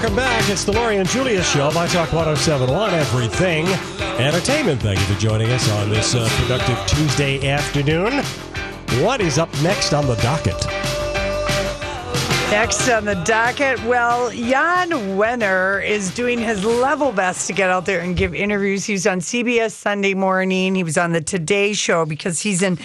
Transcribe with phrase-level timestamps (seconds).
[0.00, 0.48] Welcome back.
[0.48, 3.66] It's the Lori and Julia Show, My Talk 1071, Everything
[4.20, 4.80] Entertainment.
[4.80, 8.22] Thank you for joining us on this uh, productive Tuesday afternoon.
[9.02, 10.54] What is up next on the docket?
[12.52, 17.84] Next on the docket, well, Jan Wenner is doing his level best to get out
[17.84, 18.84] there and give interviews.
[18.84, 20.76] He was on CBS Sunday morning.
[20.76, 22.78] He was on the Today Show because he's in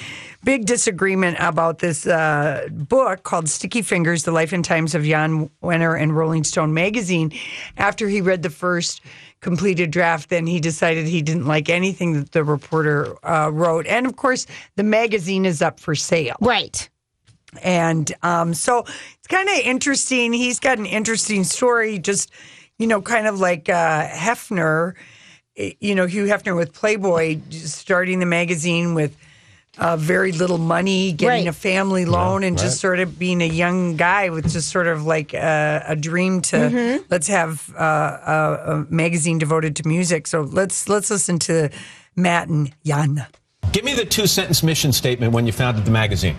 [0.43, 5.49] big disagreement about this uh, book called Sticky Fingers The Life and Times of Jan
[5.61, 7.31] Wenner and Rolling Stone magazine.
[7.77, 9.01] After he read the first
[9.41, 13.85] completed draft, then he decided he didn't like anything that the reporter uh, wrote.
[13.87, 16.35] And of course, the magazine is up for sale.
[16.39, 16.89] Right.
[17.61, 20.33] And um, so it's kind of interesting.
[20.33, 22.31] He's got an interesting story, just,
[22.79, 24.93] you know, kind of like uh, Hefner,
[25.55, 29.15] you know, Hugh Hefner with Playboy, starting the magazine with
[29.77, 31.47] uh, very little money, getting Right.
[31.47, 32.63] a family loan, and right.
[32.63, 36.41] just sort of being a young guy with just sort of like a, a dream
[36.41, 37.03] to Mm-hmm.
[37.09, 40.27] let's have uh, a, a magazine devoted to music.
[40.27, 41.69] So let's let's listen to
[42.15, 43.25] Matt and Jan.
[43.71, 46.35] Give me the two sentence mission statement when you founded the magazine.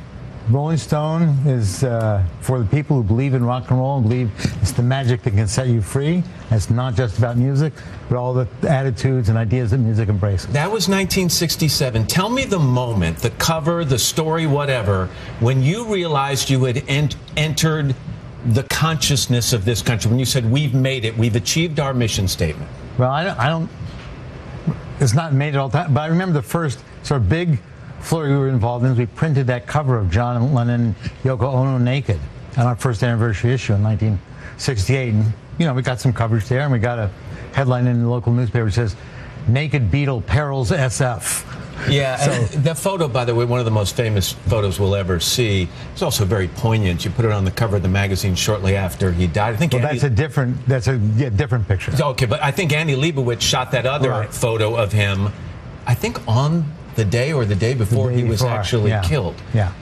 [0.51, 4.31] Rolling Stone is uh, for the people who believe in rock and roll and believe
[4.61, 6.23] it's the magic that can set you free.
[6.51, 7.73] It's not just about music,
[8.11, 10.53] but all the attitudes and ideas that music embraces.
[10.53, 12.07] That was 1967.
[12.07, 15.09] Tell me the moment, the cover, the story, whatever,
[15.41, 17.95] when you realized you had ent- entered
[18.45, 22.29] the consciousness of this country, when you said, We've made it, we've achieved our mission
[22.29, 22.71] statement.
[22.99, 23.71] Well, I don't, I don't
[25.01, 27.59] it's not made it all the time, but I remember the first sort of big
[28.05, 31.79] flurry we were involved in is we printed that cover of John Lennon, Yoko Ono
[31.79, 32.21] naked
[32.57, 35.15] on our first anniversary issue in 1968.
[35.15, 37.11] And, you know, we got some coverage there and we got a
[37.53, 38.97] headline in the local newspaper that says,
[39.49, 41.45] Naked Beatle Perils SF.
[41.91, 45.19] Yeah, and that photo, by the way, one of the most famous photos we'll ever
[45.21, 45.69] see.
[45.93, 47.05] It's also very poignant.
[47.05, 49.55] You put it on the cover of the magazine shortly after he died.
[49.55, 51.93] I think Well, Andy- that's a different, that's a yeah, different picture.
[52.01, 54.33] Okay, but I think Andy Leibovitz shot that other Right.
[54.33, 55.31] photo of him,
[55.87, 59.03] I think on the day or the day before day he was before, actually yeah.
[59.03, 59.35] killed.
[59.53, 59.73] Yeah.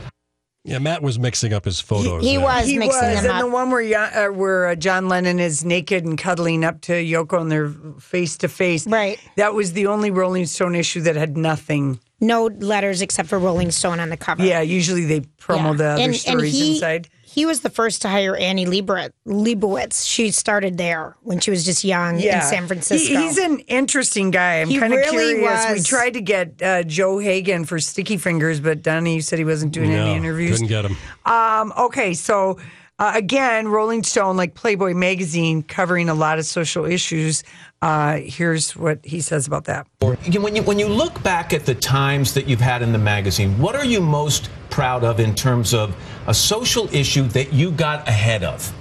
[0.65, 2.23] Yeah, Matt was mixing up his photos.
[2.23, 2.45] He there.
[2.45, 5.65] was He mixing was, them and the one where uh, where uh, John Lennon is
[5.65, 8.87] naked and cuddling up to Yoko and they're face to face.
[8.87, 9.19] Right.
[9.37, 11.99] That was the only Rolling Stone issue that had nothing.
[12.21, 14.45] No letters except for Rolling Stone on the cover.
[14.45, 15.73] Yeah, usually they promo Yeah.
[15.73, 17.09] the other and, stories and he, inside.
[17.33, 19.13] He was the first to hire Annie Leibovitz.
[19.27, 20.07] Leibovitz.
[20.07, 23.09] She started there when she was just young in San Francisco.
[23.09, 24.57] He, he's an interesting guy.
[24.61, 25.67] I'm He kind of really curious.
[25.69, 25.87] We was.
[25.87, 29.93] tried to get uh, Joe Hagan for Sticky Fingers, but Donnie said he wasn't doing
[29.93, 30.53] any No, interviews.
[30.61, 30.97] Couldn't get him.
[31.25, 32.59] Um, okay, so
[33.03, 37.43] uh, again, Rolling Stone, like Playboy magazine, covering a lot of social issues.
[37.83, 39.89] Uh, here's what he says about that.
[39.99, 43.59] When you when you look back at the times that you've had in the magazine,
[43.59, 45.97] what are you most proud of in terms of
[46.29, 48.73] a social issue that you got ahead of?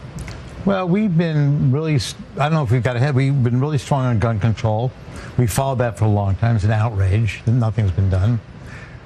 [0.65, 4.05] Well, we've been really, I don't know if we've got ahead, we've been really strong
[4.05, 4.91] on gun control.
[5.39, 6.55] We followed that for a long time.
[6.55, 8.39] It's an outrage that nothing's been done.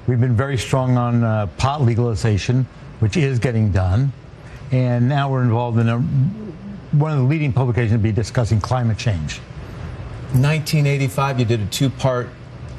[0.06, 2.66] We've been very strong on uh, pot legalization,
[3.00, 4.12] which is getting done.
[4.72, 8.98] And now we're involved in a, one of the leading publications to be discussing climate
[8.98, 9.38] change.
[10.32, 12.28] 1985, you did a two-part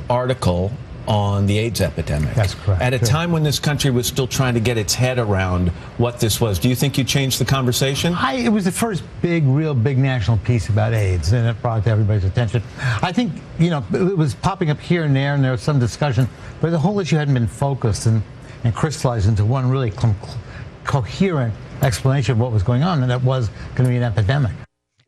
[0.09, 0.71] article
[1.07, 2.33] on the AIDS epidemic.
[2.35, 2.81] That's correct.
[2.81, 3.03] At a Yeah.
[3.03, 6.59] time when this country was still trying to get its head around what this was.
[6.59, 8.13] Do you think you changed the conversation?
[8.13, 11.79] I, it was the first big, real big national piece about AIDS, and it brought
[11.79, 12.61] it to everybody's attention.
[13.01, 15.79] I think, you know, it was popping up here and there, and there was some
[15.79, 16.27] discussion,
[16.59, 18.21] but the whole issue hadn't been focused and,
[18.65, 19.93] and crystallized into one really
[20.83, 24.51] coherent explanation of what was going on, and that was going to be an epidemic.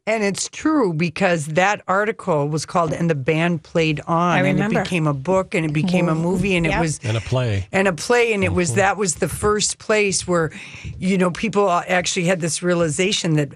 [0.07, 4.69] And it's true because that article was called "And the Band Played On," and it
[4.83, 7.67] became a book, and it became a movie, and it was And a play.
[7.71, 10.51] and a play, and it was that was the first place where,
[10.97, 13.49] you know, people actually had this realization that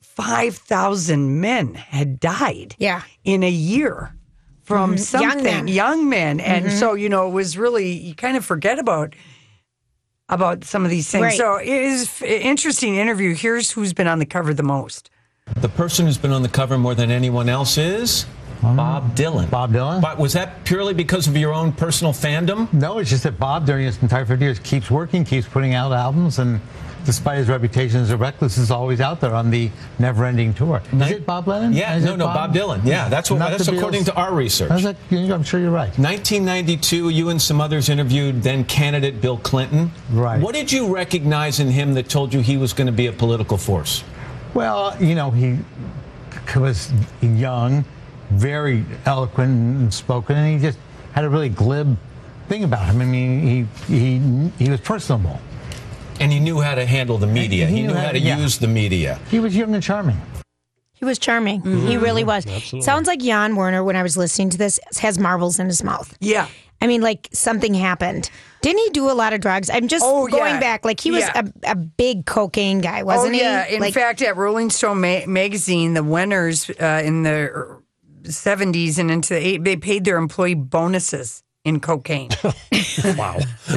[0.00, 3.02] 5,000 men had died Yeah.
[3.24, 4.14] in a year
[4.64, 4.96] from Mhm.
[4.96, 5.68] Young something men.
[5.68, 6.78] young men and Mhm.
[6.78, 9.14] so you know it was really you kind of forget about
[10.28, 11.36] about some of these things Right.
[11.38, 15.10] so it is f- interesting interview here's who's been on the cover the most
[15.60, 18.26] The person who's been on the cover more than anyone else is
[18.60, 19.48] Bob Dylan.
[19.50, 20.02] Bob Dylan.
[20.02, 22.70] But was that purely because of your own personal fandom?
[22.72, 25.92] No, it's just that Bob, during his entire 50 years, keeps working, keeps putting out
[25.92, 26.60] albums, and
[27.04, 30.82] despite his reputation as a reckless, is always out there on the never-ending tour.
[30.92, 31.72] Is it Bob Lennon?
[31.72, 32.84] Yeah, Is no, no, Bob Dylan.
[32.84, 34.82] Yeah, that's what Not that's according to our research.
[34.82, 35.96] Like, I'm sure you're right.
[35.98, 39.90] 1992, you and some others interviewed then candidate Bill Clinton.
[40.10, 40.40] Right.
[40.40, 43.12] What did you recognize in him that told you he was going to be a
[43.12, 44.04] political force?
[44.54, 45.58] Well, you know, he
[46.56, 47.84] was young,
[48.30, 50.78] very eloquent and spoken, and he just
[51.12, 51.96] had a really glib
[52.48, 53.00] thing about him.
[53.00, 55.40] I mean, he he he was personable.
[56.20, 57.66] And he knew how to handle the media.
[57.66, 58.38] He, knew how to yeah.
[58.38, 59.20] use the media.
[59.30, 60.20] He was young and charming.
[60.92, 61.62] He was charming.
[61.62, 62.44] He really was.
[62.84, 66.16] Sounds like Jan Wenner, when I was listening to this, has marbles in his mouth.
[66.18, 66.48] Yeah.
[66.80, 68.30] I mean, like something happened.
[68.62, 69.70] Didn't he do a lot of drugs?
[69.70, 70.60] I'm just Oh, going yeah.
[70.60, 70.84] back.
[70.84, 71.42] Like he was Yeah.
[71.64, 73.64] a, a big cocaine guy, wasn't oh, yeah.
[73.64, 73.76] he?
[73.76, 77.80] in like, fact at rolling stone ma- magazine the Wenners uh, in the
[78.24, 82.30] 70s and into the eight, they paid their employee bonuses in cocaine
[83.16, 83.38] wow.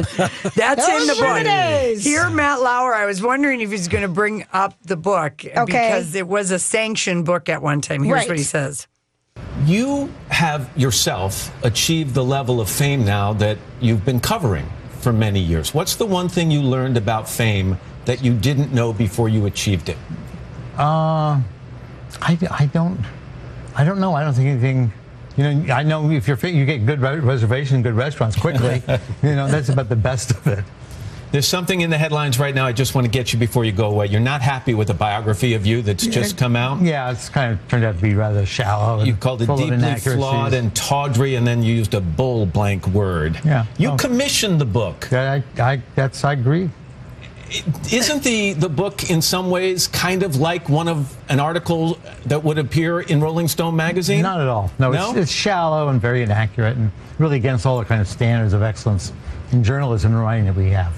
[0.56, 1.42] That's in the book.
[1.42, 2.04] it is.
[2.04, 6.16] Here, Matt Lauer, I was wondering if he's going to bring up the book because
[6.16, 8.04] it was a sanctioned book at one time.
[8.04, 8.28] Here's Right.
[8.30, 8.88] what he says.
[9.66, 14.66] You have yourself achieved the level of fame now that you've been covering
[15.02, 15.74] for many years.
[15.74, 19.90] What's the one thing you learned about fame that you didn't know before you achieved
[19.90, 19.98] it?
[20.78, 21.40] Uh,
[22.22, 23.00] I, I don't
[23.76, 24.14] I don't know.
[24.16, 24.92] I don't think anything.
[25.42, 28.84] You know, I know if you're fit, you get good re- reservation, good restaurants quickly.
[29.24, 30.64] you know, that's about the best of it.
[31.32, 32.68] There's something in the headlines right now.
[32.68, 34.06] I just want to get you before you go away.
[34.08, 36.82] You're not happy with the biography of you that's just come out.
[36.82, 39.04] Yeah, it's kind of turned out to be rather shallow.
[39.04, 43.40] You called it deeply flawed and tawdry, and then you used a bull blank word.
[43.44, 43.66] Yeah.
[43.80, 45.12] You commissioned the book.
[45.12, 46.70] I, I, that's I agree.
[47.92, 52.44] Isn't the the book in some ways kind of like one of an article that
[52.44, 54.22] would appear in Rolling Stone magazine?
[54.22, 54.72] Not at all.
[54.80, 55.10] No, No?
[55.12, 58.62] It's, it's shallow and very inaccurate, and really against all the kind of standards of
[58.64, 59.12] excellence
[59.52, 60.98] in journalism and writing that we have.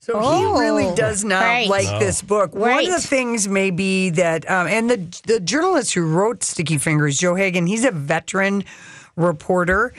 [0.00, 1.68] So Oh, he really does not right.
[1.68, 1.98] like Oh.
[1.98, 2.54] this book.
[2.54, 6.78] One of the things may be that, um, and the the journalist who wrote Sticky
[6.78, 8.64] Fingers, Joe Hagan, he's a veteran
[9.16, 9.92] reporter,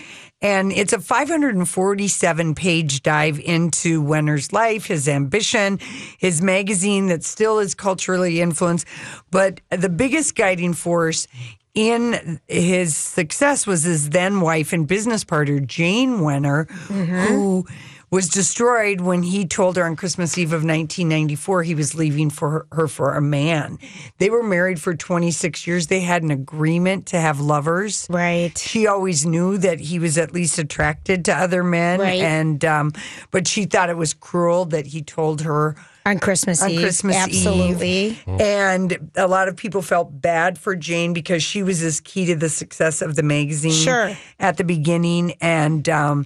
[0.43, 5.79] and it's a 547 page dive into Wenner's life, his ambition,
[6.17, 8.85] his magazine that still is culturally influenced,
[9.31, 11.27] but the biggest guiding force.
[11.73, 17.15] In his success was his then wife and business partner Jane Wenner, mm-hmm.
[17.15, 17.65] who
[18.13, 22.49] was destroyed when he told her on Christmas Eve of 1994 he was leaving for
[22.49, 23.79] her, her for a man.
[24.19, 25.87] They were married for 26 years.
[25.87, 28.05] They had an agreement to have lovers.
[28.09, 28.55] Right.
[28.57, 32.21] She always knew that he was at least attracted to other men, Right.
[32.21, 32.91] and um,
[33.31, 35.75] but she thought it was cruel that he told her
[36.05, 36.81] on Christmas on Eve.
[36.81, 37.21] Christmas Eve.
[37.23, 37.87] Absolutely.
[37.89, 38.23] Eve.
[38.27, 42.35] And a lot of people felt bad for Jane because she was as key to
[42.35, 44.11] the success of the magazine Sure.
[44.39, 45.33] at the beginning.
[45.39, 46.25] And um,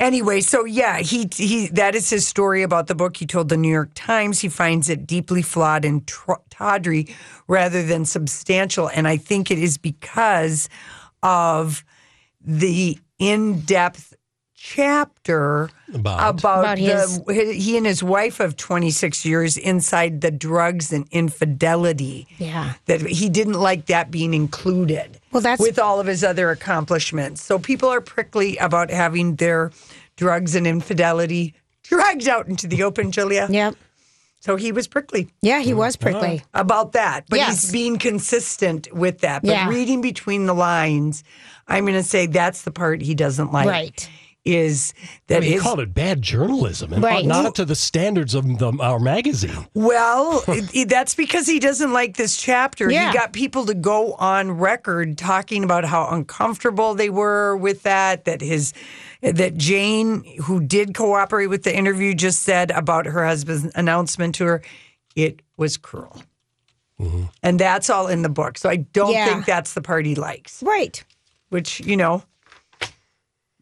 [0.00, 3.16] anyway, so yeah, he he that is his story about the book.
[3.18, 7.14] He told the New York Times he finds it deeply flawed and tr- tawdry
[7.46, 10.68] rather than substantial, and I think it is because
[11.22, 11.84] of
[12.40, 14.14] the in-depth
[14.54, 16.30] chapter About?
[16.40, 21.06] about, About his- the he and his wife of 26 years inside the drugs and
[21.10, 22.74] infidelity Yeah.
[22.86, 27.42] that he didn't like that being included Well, that's- with all of his other accomplishments
[27.42, 29.70] so people are prickly about having their
[30.16, 33.74] drugs and infidelity dragged out into the open julia Yep.
[34.40, 36.02] so he was prickly Yeah, he was uh-huh.
[36.10, 36.42] prickly.
[36.54, 37.62] about that but Yes.
[37.62, 39.68] he's being consistent with that but Yeah.
[39.68, 41.22] reading between the lines
[41.68, 44.08] i'm going to say that's the part he doesn't like Right.
[44.44, 44.94] Is
[45.26, 47.26] that I mean, he his- called it bad journalism and Right.
[47.26, 49.66] not to the standards of the, our magazine.
[49.74, 50.42] Well,
[50.86, 52.90] that's because he doesn't like this chapter.
[52.90, 53.10] Yeah.
[53.12, 58.24] He got people to go on record talking about how uncomfortable they were with that.
[58.24, 58.72] That his,
[59.20, 64.46] that Jane, who did cooperate with the interview, just said about her husband's announcement to
[64.46, 64.62] her,
[65.14, 66.22] it was cruel.
[66.98, 67.24] Mm-hmm.
[67.42, 68.56] And that's all in the book.
[68.56, 69.26] So I don't Yeah.
[69.26, 70.62] think that's the part he likes.
[70.62, 71.02] Right.
[71.50, 72.22] Which you know.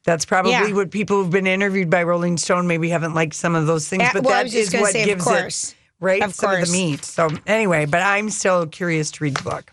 [0.09, 0.73] That's probably Yeah.
[0.73, 4.05] what people who've been interviewed by Rolling Stone maybe haven't liked some of those things,
[4.05, 5.69] Uh, but well, I that was just is gonna what say, of gives course.
[5.71, 6.71] it right Of some of course.
[6.71, 7.05] the meat.
[7.05, 9.71] So anyway, but I'm still curious to read the book,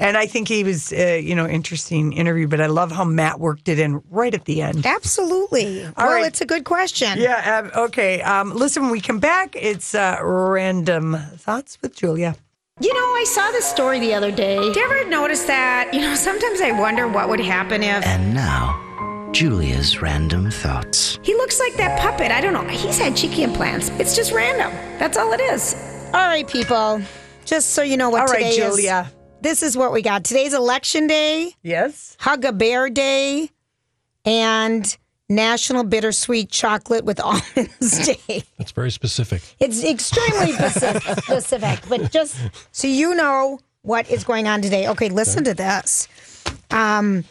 [0.00, 2.48] and I think he was, uh, you know, interesting interview.
[2.48, 4.84] But I love how Matt worked it in right at the end.
[4.84, 5.84] Absolutely.
[5.84, 6.26] All well, right.
[6.26, 7.20] it's a good question.
[7.20, 7.60] Yeah.
[7.72, 8.20] Um, okay.
[8.22, 12.34] Um, listen, when we come back, it's uh, random thoughts with Julia.
[12.80, 14.58] You know, I saw this story the other day.
[14.58, 15.94] Did you ever notice that?
[15.94, 18.04] You know, sometimes I wonder what would happen if.
[18.04, 18.81] And now,
[19.32, 21.18] Julia's random thoughts.
[21.22, 22.30] He looks like that puppet.
[22.30, 22.66] I don't know.
[22.68, 23.88] He's had cheeky implants.
[23.98, 24.70] It's just random.
[24.98, 25.74] That's all it is.
[26.12, 27.00] All right, people.
[27.46, 28.56] Just so you know what All right, today is.
[28.76, 29.10] Julia.
[29.40, 30.22] This is what we got.
[30.24, 32.16] Today's election day, Yes.
[32.20, 33.50] Hug a Bear Day,
[34.24, 34.96] and
[35.28, 38.44] National Bittersweet Chocolate with Almonds Day.
[38.58, 39.42] That's very specific.
[39.58, 42.36] It's extremely specific, specific, but just
[42.70, 44.88] so you know what is going on today.
[44.88, 46.06] Okay, listen to this.
[46.70, 47.24] Um,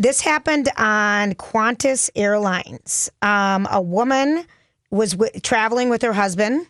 [0.00, 3.10] this happened on Qantas Airlines.
[3.20, 4.46] Um, a woman
[4.90, 6.66] was w- traveling with her husband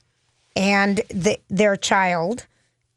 [0.57, 2.47] and the, their child.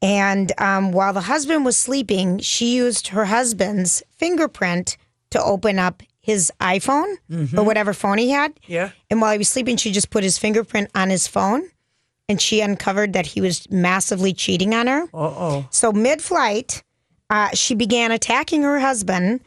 [0.02, 4.96] And um, while the husband was sleeping, she used her husband's fingerprint
[5.30, 7.14] to open up his iPhone
[7.56, 8.58] or whatever phone he had.
[8.66, 8.90] Yeah.
[9.10, 11.70] And while he was sleeping, she just put his fingerprint on his phone
[12.28, 15.02] and she uncovered that he was massively cheating on her.
[15.14, 15.66] Uh oh.
[15.70, 16.82] So mid flight,
[17.30, 19.40] uh, she began attacking her husband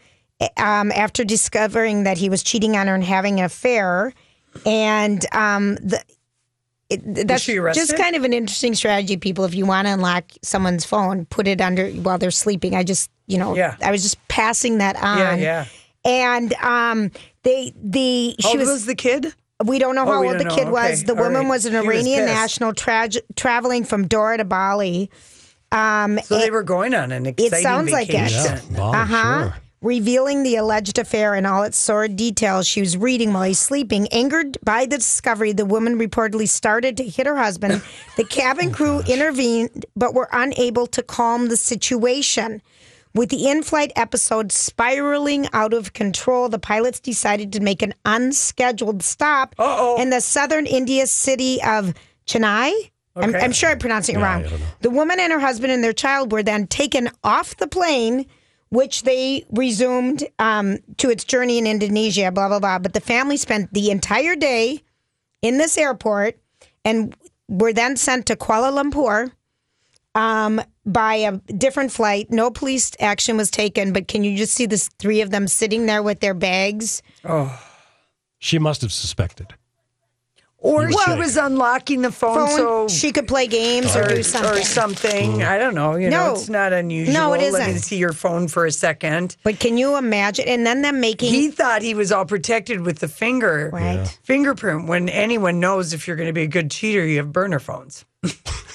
[0.58, 4.13] um, after discovering that he was cheating on her and having an affair.
[4.65, 6.03] And um, the,
[6.89, 9.44] it, that's she just kind of an interesting strategy, people.
[9.46, 12.75] If you want to unlock someone's phone, put it under while they're sleeping.
[12.75, 13.75] I just, you know, Yeah.
[13.82, 15.17] I was just passing that on.
[15.20, 15.65] Yeah, yeah.
[16.06, 17.12] And um,
[17.44, 19.34] they, the she old was, was the kid?
[19.65, 20.72] we don't know Oh, how we old the don't kid know.
[20.74, 21.00] was.
[21.00, 21.08] Okay.
[21.08, 21.50] The All woman right.
[21.50, 22.34] was an She was Iranian pissed.
[22.34, 25.10] national trage traveling from Doha to Bali.
[25.74, 28.13] Um, So they were going on an it exciting sounds like it.
[28.13, 28.60] vacation.
[28.75, 28.79] Yeah.
[28.82, 29.41] Oh, uh huh.
[29.51, 29.56] sure.
[29.82, 34.08] Revealing the alleged affair and all its sordid details she was reading while he's sleeping.
[34.08, 37.84] Angered by the discovery, the woman reportedly started to hit her husband.
[38.16, 42.64] The cabin crew oh intervened, but were unable to calm the situation.
[43.14, 47.94] With the in flight episode spiraling out of control, the pilots decided to make an
[48.04, 49.56] unscheduled stop
[50.00, 51.94] in the southern India city of
[52.26, 52.72] Chennai.
[53.16, 54.44] I'm, I'm sure I'm pronouncing it wrong.
[54.44, 54.66] Don't know.
[54.82, 58.28] The woman and her husband and their child were then taken off the plane,
[58.70, 62.80] which they resumed um, to its journey in Indonesia, blah, blah, blah.
[62.80, 64.84] But the family spent the entire day
[65.42, 66.38] in this airport
[66.84, 67.16] and
[67.48, 69.32] were then sent to Kuala Lumpur
[70.16, 72.32] um, by a different flight.
[72.32, 75.86] No police action was taken, but can you just see the three of them sitting
[75.86, 77.02] there with their bags?
[77.24, 77.62] Oh,
[78.40, 79.54] she must have suspected.
[80.60, 84.06] Or You she would was unlocking the phone, Phone, so she could play games or,
[84.06, 84.52] or, do something.
[84.60, 85.32] or something.
[85.34, 85.48] Mm.
[85.48, 85.96] I don't know.
[85.96, 86.34] You know, No.
[86.34, 87.14] it's not unusual.
[87.14, 87.84] No, it Let me isn't.
[87.84, 89.38] see your phone for a second.
[89.44, 90.48] But can you imagine?
[90.48, 94.08] And then them making He thought he was all protected with the finger right.
[94.24, 94.88] fingerprint.
[94.88, 98.04] When anyone knows if you're going to be a good cheater, you have burner phones.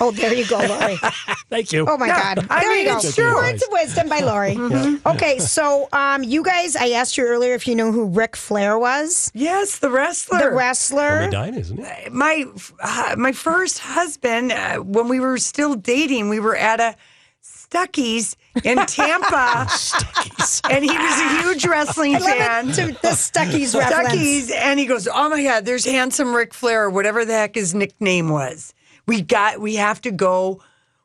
[0.01, 0.97] Oh, there you go, Lori.
[1.49, 1.87] Thank you.
[1.89, 2.47] Oh my Yeah, God!
[2.51, 2.97] I there mean, you go.
[2.97, 3.35] it's true.
[3.35, 4.57] Words of wisdom by Lori.
[5.07, 8.79] Okay, so um, you guys, I asked you earlier if you knew who Ric Flair
[8.79, 10.39] was, Yes, the wrestler.
[10.39, 11.21] the wrestler.
[11.31, 12.13] Medina, isn't it?
[12.13, 12.45] my
[12.83, 16.97] uh, my first husband, uh, when we were still dating, we were at a
[17.45, 19.69] Stuckey's in Tampa,
[20.71, 22.69] and he was a huge wrestling I love fan.
[22.71, 22.75] it.
[22.75, 24.09] To the Stuckey's reference.
[24.13, 27.55] Stuckey's, and he goes, "Oh my God, there's handsome Ric Flair, or whatever the heck
[27.55, 28.75] his nickname was.
[29.07, 30.63] We got, we have to go.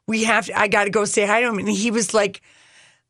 [0.08, 2.42] We have, to, I got to go say hi to him." And he was like.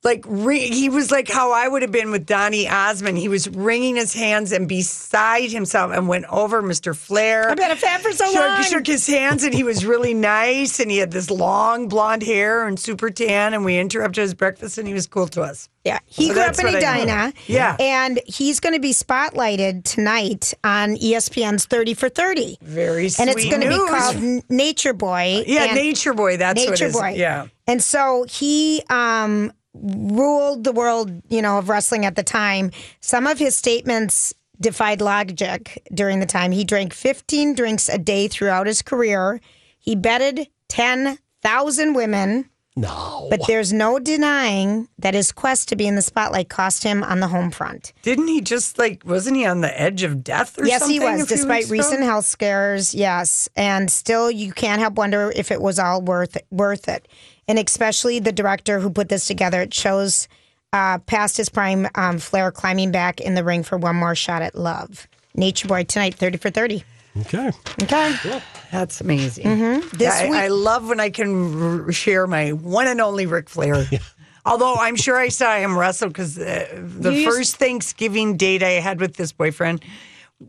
[0.08, 3.18] Like ring, he was like how I would have been with Donny Osmond.
[3.18, 6.96] He was wringing his hands and beside himself, and went over Mr.
[6.96, 7.50] Flair.
[7.50, 8.64] I've been a fan for so shook, long.
[8.64, 12.66] shook his hands and he was really nice and he had this long blonde hair
[12.68, 15.68] and super tan and we interrupted his breakfast and he was cool to us.
[15.84, 17.02] Yeah, he So grew up in what I know.
[17.02, 17.34] Edina.
[17.48, 17.76] Yeah.
[17.80, 23.30] and he's going to be spotlighted tonight on ESPN's Thirty for Thirty, Very sweet and
[23.38, 25.44] it's going to be called Nature Boy.
[25.46, 26.38] Yeah, Nature Boy.
[26.38, 26.92] That's what it Nature.
[26.94, 27.14] Boy.
[27.18, 27.48] Yeah.
[27.68, 32.72] And so he um, ruled the world, you know, of wrestling at the time.
[33.02, 36.52] Some of his statements defied logic during the time.
[36.52, 39.40] He drank 15 drinks a day throughout his career.
[39.80, 42.50] He betted 10,000 women.
[42.76, 43.26] No.
[43.32, 47.20] But there's no denying that his quest to be in the spotlight cost him on
[47.20, 47.92] the home front.
[48.04, 51.02] Didn't he just like, wasn't he on the edge of death or yes, something?
[51.02, 51.78] Yes, he was, despite weeks ago?
[51.78, 52.94] recent health scares.
[52.94, 57.08] Yes, and still, you can't help wonder if it was all worth worth it.
[57.48, 59.62] And especially the director who put this together.
[59.62, 60.28] It shows
[60.74, 64.42] uh, past his prime, um, Flair climbing back in the ring for one more shot
[64.42, 65.08] at love.
[65.36, 66.84] Nature Boy tonight, thirty for thirty.
[67.22, 67.52] Okay.
[67.82, 68.16] Okay,
[68.72, 69.46] That's amazing.
[69.46, 69.98] Mm-hmm.
[69.98, 73.50] This I, week- I love when I can r- share my one and only Ric
[73.50, 73.86] Flair.
[74.46, 78.62] Although I'm sure I saw him wrestle because uh, the You used- first Thanksgiving date
[78.62, 79.84] I had with this boyfriend,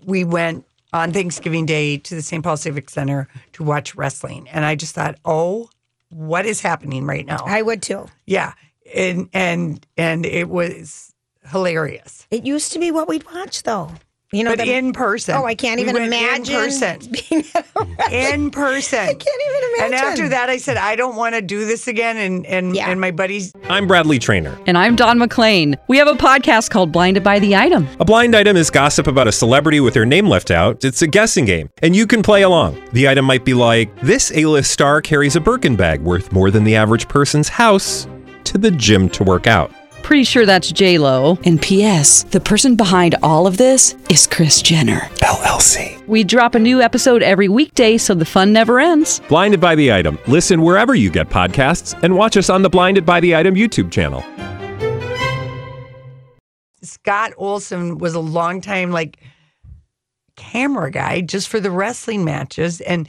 [0.05, 2.43] we went on Thanksgiving Day to the St.
[2.45, 4.47] Paul Civic Center to watch wrestling.
[4.51, 5.71] And I just thought, oh,
[6.09, 7.45] what is happening right now?
[7.47, 8.07] I would too.
[8.27, 8.55] yeah.
[8.95, 11.13] And, and, and it was
[11.51, 12.27] hilarious.
[12.31, 13.93] It used to be what we'd watch, though.
[14.31, 15.35] You know, but the- in person.
[15.37, 16.99] Oh, I can't even went imagine In person.
[17.31, 18.13] being at a restaurant.
[18.13, 18.99] in person.
[18.99, 19.85] I can't even imagine.
[19.85, 22.19] And after that, I said, I don't want to do this again.
[22.19, 22.91] And and, Yeah.
[22.91, 24.59] and my buddies, I'm Bradley Trainer.
[24.67, 25.77] And I'm Don McClain.
[25.89, 27.89] We have a podcast called Blinded by the Item.
[28.01, 30.85] A blind item is gossip about a celebrity with their name left out.
[30.85, 32.79] It's a guessing game, and you can play along.
[32.93, 36.65] The item might be like this: A-list star carries a Birkin bag worth more than
[36.65, 38.07] the average person's house
[38.45, 39.73] to the gym to work out.
[40.09, 41.39] Pretty sure that's J Lo.
[41.45, 42.23] And P.S.
[42.23, 46.03] The person behind all of this is Kris Jenner LLC.
[46.09, 49.21] We drop a new episode every weekday, so the fun never ends.
[49.29, 50.19] Blinded by the item.
[50.27, 53.91] Listen wherever you get podcasts, and watch us on the Blinded by the Item YouTube
[53.91, 54.25] channel.
[56.83, 59.21] Scott Olson was a long time like
[60.37, 62.81] camera guy just for the wrestling matches.
[62.81, 63.07] And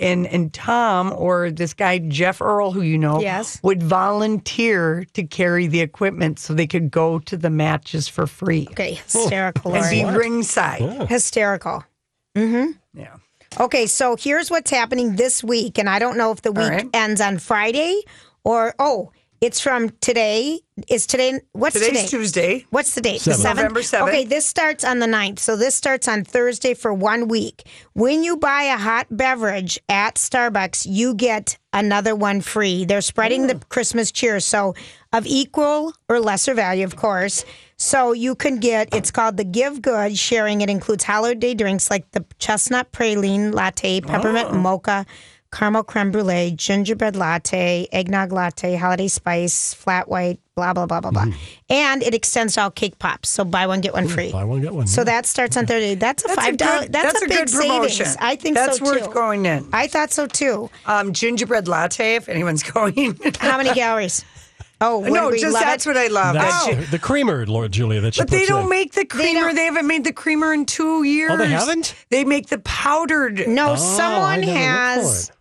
[0.00, 3.60] and and Tom or this guy Jeff Earl, who you know, Yes.
[3.62, 8.66] would volunteer to carry the equipment so they could go to the matches for free
[8.72, 9.74] Okay, hysterical.
[9.74, 10.16] and be Lori.
[10.18, 11.08] ringside.
[11.08, 11.84] Hysterical.
[12.36, 12.72] Mm-hmm.
[12.98, 13.16] Yeah.
[13.60, 16.88] Okay, so here's what's happening this week, and I don't know if the week right.
[16.92, 18.00] ends on Friday
[18.42, 19.12] or oh,
[19.44, 20.60] it's from today.
[20.88, 22.06] Is today what's Today's today?
[22.06, 22.66] Tuesday.
[22.70, 23.20] What's the date?
[23.20, 23.42] Seventh.
[23.42, 23.56] The 7th?
[23.56, 24.08] November 7th.
[24.08, 25.38] Okay, this starts on the 9th.
[25.38, 27.68] So this starts on Thursday for one week.
[27.92, 32.84] When you buy a hot beverage at Starbucks, you get another one free.
[32.86, 33.68] They're spreading the mm.
[33.68, 34.40] Christmas cheer.
[34.40, 34.74] So
[35.12, 37.44] of equal or lesser value, of course.
[37.76, 40.60] So you can get, it's called the Give Good sharing.
[40.60, 44.54] It includes holiday drinks like the chestnut praline latte, peppermint oh.
[44.54, 45.06] mocha,
[45.54, 51.12] caramel creme brulee, gingerbread latte, eggnog latte, holiday spice, flat white, blah, blah, blah, blah,
[51.12, 51.26] blah.
[51.70, 53.28] And it extends to all cake pops.
[53.28, 54.32] So buy one, get one free.
[54.32, 54.86] Buy one, get one.
[54.88, 55.94] So that starts on Thursday.
[55.94, 56.80] That's a That's a five dollar.
[56.82, 58.06] good- That's, that's a, a big good promotion.
[58.06, 58.16] savings.
[58.20, 59.12] I think That's so worth too.
[59.14, 59.68] going in.
[59.72, 60.70] I thought so too.
[60.86, 63.16] Um, gingerbread latte, if anyone's going.
[63.38, 64.24] How many calories?
[64.80, 65.88] Oh, no, just that's it?
[65.90, 66.34] what I love.
[66.34, 68.68] That's That the, gi- the creamer, Lord Julia, that she But they don't in.
[68.68, 69.40] make the creamer.
[69.46, 71.30] don't- They, haven't made the creamer in two years.
[71.32, 71.94] Oh, they haven't?
[72.10, 73.46] They make the powdered.
[73.48, 75.38] No, Oh, I someone never has for it.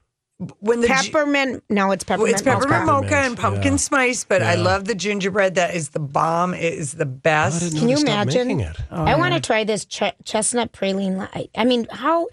[0.60, 1.64] When the gi- peppermint.
[1.70, 2.34] No, it's peppermint.
[2.34, 3.04] it's peppermint mocha.
[3.06, 3.78] mocha and pumpkin yeah.
[3.78, 5.56] spice, but I love the gingerbread.
[5.56, 6.54] That is the bomb.
[6.54, 7.62] It is the best.
[7.62, 8.48] didn't Can you imagine?
[8.48, 8.76] making it.
[8.92, 11.30] I want to try this ch- chestnut praline.
[11.36, 12.28] li- I mean, how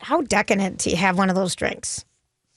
[0.00, 2.04] how decadent to have one of those drinks.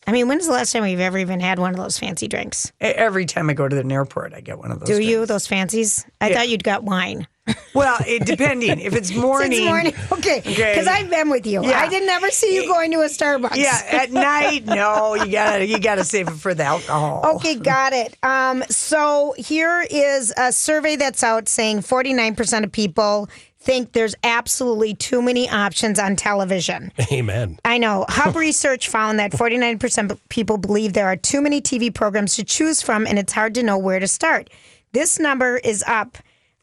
[0.06, 2.72] I mean, when's the last time we've ever even had one of those fancy drinks?
[2.80, 4.88] Every time I go to the airport, I get one of those.
[4.88, 6.06] Do you those fancies?
[6.22, 6.36] I Yeah.
[6.38, 7.28] thought you'd got wine.
[7.74, 8.80] Well, it, depending.
[8.80, 9.94] if it's morning, It's morning.
[10.12, 10.40] Okay.
[10.40, 10.74] Okay.
[10.74, 11.64] Because I've been with you.
[11.64, 11.80] Yeah.
[11.80, 13.56] I didn't ever see you going to a Starbucks.
[13.56, 17.36] yeah, at night, no, you gotta you gotta save it for the alcohol.
[17.36, 18.18] Okay, got it.
[18.24, 23.30] Um, so here is a survey that's out saying 49% of people
[23.60, 26.92] think there's absolutely too many options on television.
[27.12, 27.60] Amen.
[27.66, 28.06] I know.
[28.08, 32.44] Hub Research found that 49% of people believe there are too many TV programs to
[32.44, 34.50] choose from and it's hard to know where to start.
[34.94, 36.18] This number is up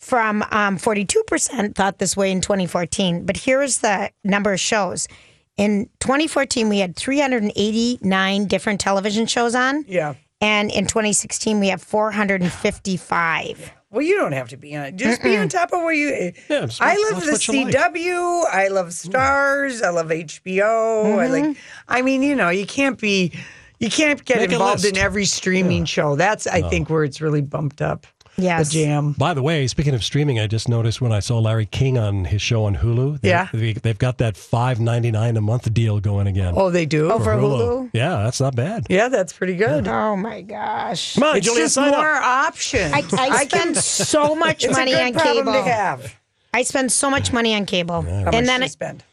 [0.05, 3.25] from um, 42% thought this way in 2014.
[3.25, 5.09] But here's the number of shows.
[5.57, 9.85] In 2014, we had 389 different television shows on.
[9.89, 10.15] Yeah.
[10.41, 13.73] And in 2016, we have 455.
[13.91, 14.87] Well, you don't have to be on.
[14.87, 16.09] it; Just be on top of what you.
[16.09, 17.75] Eh, yeah, just I love the what you like.
[17.75, 18.45] CW.
[18.53, 18.93] I love mm.
[18.93, 19.83] Stars.
[19.83, 21.19] I love HBO.
[21.19, 21.33] I mm-hmm.
[21.33, 21.57] like.
[21.87, 23.33] I mean, you know, you can't be.
[23.79, 26.17] You can't get Make involved in every streaming show.
[26.17, 28.07] That's, I think, where it's really bumped up.
[28.37, 28.73] Yes.
[28.73, 29.13] The jam.
[29.13, 32.25] By the way, speaking of streaming, I just noticed when I saw Larry King on
[32.25, 33.21] his show on Hulu.
[33.21, 33.49] They, Yeah.
[33.53, 36.55] they, they've got that five ninety nine a month deal going again.
[36.57, 37.07] Oh, they do.
[37.09, 37.91] For oh, Over Hulu?
[37.93, 38.87] Yeah, that's not bad.
[38.91, 39.87] Yeah, that's pretty good.
[39.87, 41.15] Oh my gosh.
[41.15, 42.25] Come on, It's Julia, just sign more up.
[42.49, 42.93] options.
[42.93, 45.53] I, I spend so much it's money a good on problem cable.
[45.53, 46.15] to have.
[46.53, 48.03] I spend so much money on cable.
[48.03, 49.05] How and much then do you I- spend?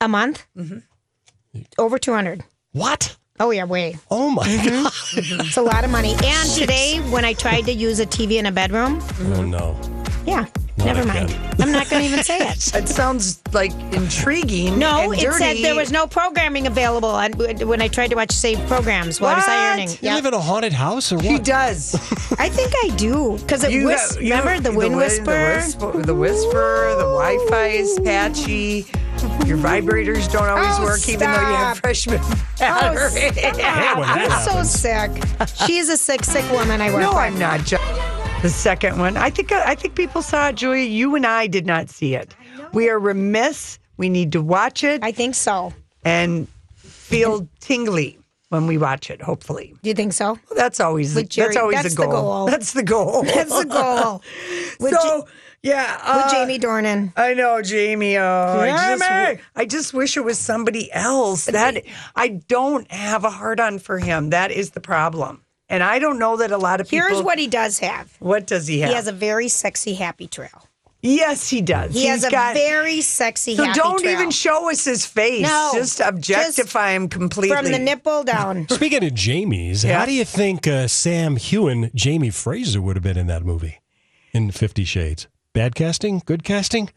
[0.00, 0.46] a month?
[0.56, 0.78] Mm-hmm.
[1.78, 2.44] Over 200.
[2.72, 3.16] What?
[3.42, 3.96] Oh, yeah, way.
[4.10, 4.82] Oh my Mm-hmm.
[4.84, 5.46] god!
[5.46, 6.12] It's a lot of money.
[6.22, 9.00] And today, when I tried to use a TV in a bedroom,
[9.34, 9.76] Oh no!
[10.26, 10.44] yeah,
[10.84, 11.36] never mind.
[11.58, 12.74] I'm not going to even say it.
[12.80, 14.78] It sounds like intriguing.
[14.78, 18.32] No, and it said there was no programming available on- when I tried to watch
[18.32, 19.20] saved programs.
[19.20, 19.72] What, I What?
[19.74, 19.88] earning?
[19.90, 21.24] You Yeah, live in a haunted house or what?
[21.26, 21.94] He does.
[22.38, 25.24] I think I do because it You whis- have- you- remember the wind wi- whisper.
[25.24, 28.86] The whisper, the, whisper, the Wi-Fi is patchy.
[29.46, 31.84] Your vibrators don't always Oh, work, even though you have stop.
[31.84, 33.32] freshman Oh, battery.
[33.52, 33.98] stop.
[33.98, 35.10] I'm so sick.
[35.66, 36.80] She is a sick, sick woman.
[36.80, 37.18] I work no, with.
[37.18, 37.64] I'm not.
[37.64, 37.76] Ju-
[38.42, 39.52] The second one, I think.
[39.52, 40.84] I think people saw it, Julia.
[40.84, 42.34] You and I did not see it.
[42.72, 43.78] We are remiss.
[43.98, 45.74] We need to watch it I think so.
[46.06, 46.48] and
[46.78, 49.20] feel tingly when we watch it.
[49.20, 50.38] Hopefully, Do you think so?
[50.56, 52.22] that's always With Jerry- that's always that's the the goal.
[52.22, 52.46] goal.
[52.46, 53.22] That's the goal.
[53.24, 54.22] That's the goal.
[54.80, 55.26] With, so
[55.62, 57.12] yeah, with uh, Jamie Dornan.
[57.18, 58.16] I know, Jamie.
[58.16, 59.40] Oh, I just, Jamie!
[59.54, 61.44] I just wish it was somebody else.
[61.44, 61.82] That
[62.16, 64.30] I don't have a heart on for him.
[64.30, 67.08] That is the problem, and I don't know that a lot of people.
[67.08, 68.14] Here's what he does have.
[68.18, 68.90] What does he have?
[68.90, 70.66] He has a very sexy happy trail.
[71.02, 71.94] Yes, he does.
[71.94, 73.56] He He's has a got, very sexy.
[73.56, 74.12] So happy don't trail.
[74.12, 75.42] even show us his face.
[75.46, 77.56] No, just objectify him completely.
[77.56, 78.66] from the nipple down.
[78.70, 79.98] Speaking of Jamies, Yeah.
[80.00, 83.80] how do you think uh, Sam Heughan, Jamie Fraser would have been in that movie
[84.32, 85.26] in Fifty Shades?
[85.54, 86.20] Bad casting?
[86.26, 86.90] Good casting?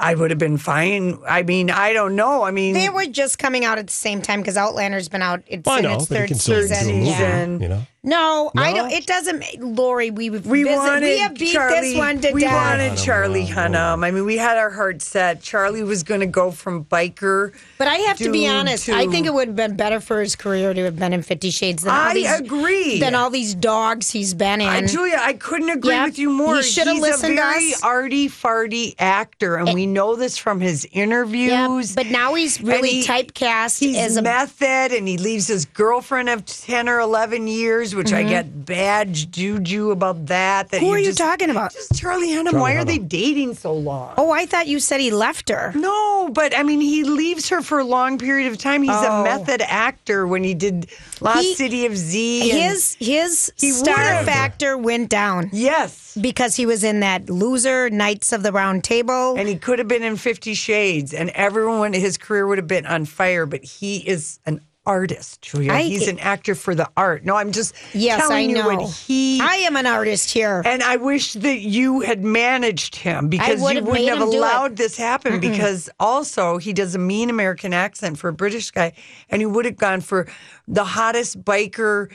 [0.00, 1.18] I would have been fine.
[1.26, 2.42] I mean, I don't know.
[2.42, 5.42] I mean, They were just coming out at the same time because Outlander's been out.
[5.46, 7.04] It's Well, in know, its third can still season.
[7.04, 7.46] Yeah.
[7.46, 7.82] you know?
[8.04, 8.92] No, I don't.
[8.92, 9.44] It doesn't.
[9.60, 11.80] Lori, we we we wanted we have beat Charlie.
[11.80, 12.52] this one to we death.
[12.52, 14.04] wanted Charlie Hunnam.
[14.06, 15.42] I mean, we had our heart set.
[15.42, 17.52] Charlie was going to go from biker.
[17.76, 18.88] But I have to be dude honest.
[18.88, 21.50] I think it would have been better for his career to have been in Fifty
[21.50, 22.38] Shades than all I these.
[22.40, 23.00] agree.
[23.00, 24.68] Than all these dogs he's been in.
[24.68, 26.06] I, Julia, I couldn't agree Yep.
[26.06, 26.56] with you more.
[26.56, 27.82] He should have He's listened a to very us.
[27.82, 29.74] arty farty actor, and eh.
[29.74, 31.90] we know this from his interviews.
[31.90, 35.64] Yep, but now he's really he- typecast He's as a method, and he leaves his
[35.64, 40.68] girlfriend of ten or eleven years, which I get bad juju about that.
[40.70, 40.86] that Mm-hmm.
[40.86, 41.72] Who are you just- talking about?
[41.72, 42.50] Just Charlie Hunnam.
[42.52, 44.14] Charlie Why are they dating so long?
[44.16, 45.72] Oh, I thought you said he left her.
[45.74, 48.82] No, but I mean, he leaves her for a long period of time.
[48.82, 49.20] He's Oh.
[49.20, 50.88] a method actor when he did
[51.20, 52.48] Lost He- City of Z.
[52.50, 54.24] His his star would've.
[54.26, 56.16] factor went down yes.
[56.20, 59.34] because he was in that loser Knights of the Round Table.
[59.36, 62.86] And he could have been in Fifty Shades, and everyone, his career would have been
[62.86, 63.46] on fire.
[63.46, 65.72] But he is an artist, Julia.
[65.72, 67.24] I- He's an actor for the art.
[67.24, 69.40] No, I'm just yes, telling I you what he.
[69.40, 70.62] I am an artist here.
[70.64, 74.38] and I wish that you had managed him because you wouldn't have him do it.
[74.38, 75.38] allowed this happen.
[75.40, 78.92] Because also he does a mean American accent for a British guy,
[79.28, 80.26] and he would have gone for
[80.66, 82.10] the hottest biker.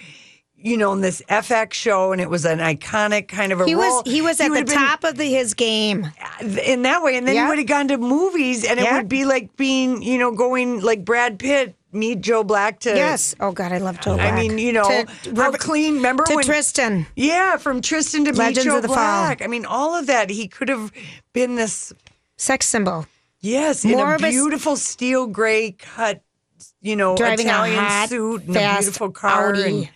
[0.66, 3.76] You know, in this FX show, and it was an iconic kind of a he
[3.76, 3.98] role.
[4.02, 6.06] was he was at the been- top of the, his game.
[6.42, 7.18] Uh, in that way.
[7.18, 7.44] And then Yeah.
[7.44, 10.80] he would have gone to movies, and it would be like being, you know, going
[10.80, 12.90] like Brad Pitt, meet Joe Black to.
[12.90, 13.36] yes.
[13.40, 14.16] Oh God, I love Joe.
[14.16, 14.34] Black.
[14.34, 14.84] I mean, you know,
[15.24, 15.96] To- how clean.
[15.96, 17.06] Remember to when Tristan.
[17.16, 18.96] Yeah, from Tristan to meet Legends Joe of the Fall.
[18.96, 19.42] Black.
[19.42, 20.30] I mean, all of that.
[20.30, 20.92] He could have
[21.34, 21.94] been this.
[22.38, 23.06] Sex symbol.
[23.42, 26.22] Yes, More in a of a beautiful steel gray cut.
[26.82, 29.62] You know, Italian hot, suit and a beautiful car Audi.
[29.64, 29.90] and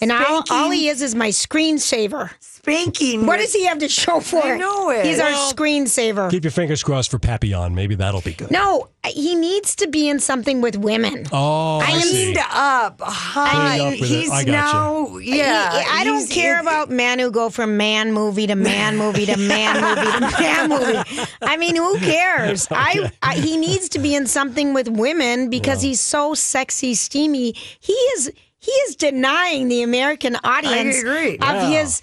[0.00, 2.30] And all, all he is is my screensaver.
[2.40, 3.26] spanking.
[3.26, 4.58] What does he have to show for I it?
[4.58, 5.04] know it.
[5.04, 6.30] He's Well- our screensaver.
[6.30, 7.74] Keep your fingers crossed for Papillon.
[7.74, 8.50] Maybe that'll be good.
[8.50, 11.26] No, he needs to be in something with women.
[11.32, 12.10] Oh, I, I see.
[12.32, 13.50] Cleaned up, hot.
[13.50, 14.14] Cleaned up with it.
[14.14, 14.50] He's I gotcha.
[14.52, 15.80] now, yeah.
[15.82, 19.36] He- I don't care about men who go from man movie to man movie to
[19.36, 21.26] man movie to man movie.
[21.42, 22.66] I mean, who cares?
[22.72, 27.52] I, I he needs to be in something with women because he's so sexy, steamy.
[27.80, 31.34] He is he is denying the American audience agree.
[31.34, 31.82] of Yeah.
[31.82, 32.00] his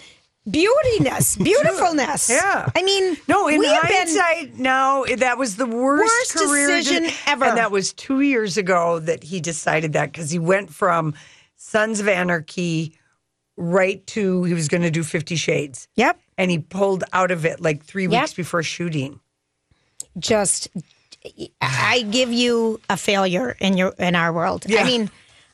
[0.48, 2.30] beautiness, beautifulness.
[2.30, 2.70] Yeah.
[2.76, 6.68] I mean, No, in we have been- hindsight, now that was the worst, Worst career
[6.68, 7.46] decision de- ever.
[7.46, 11.14] And that was two years ago that he decided that because he went from
[11.56, 12.94] Sons of Anarchy
[13.58, 16.18] right to he was going to do Fifty Shades, Yep.
[16.38, 18.22] and he pulled out of it like three Yep.
[18.22, 19.20] weeks before shooting.
[20.18, 20.70] just
[21.62, 24.66] I give you a failure in your in our world.
[24.68, 24.82] Yeah.
[24.82, 25.12] I mean,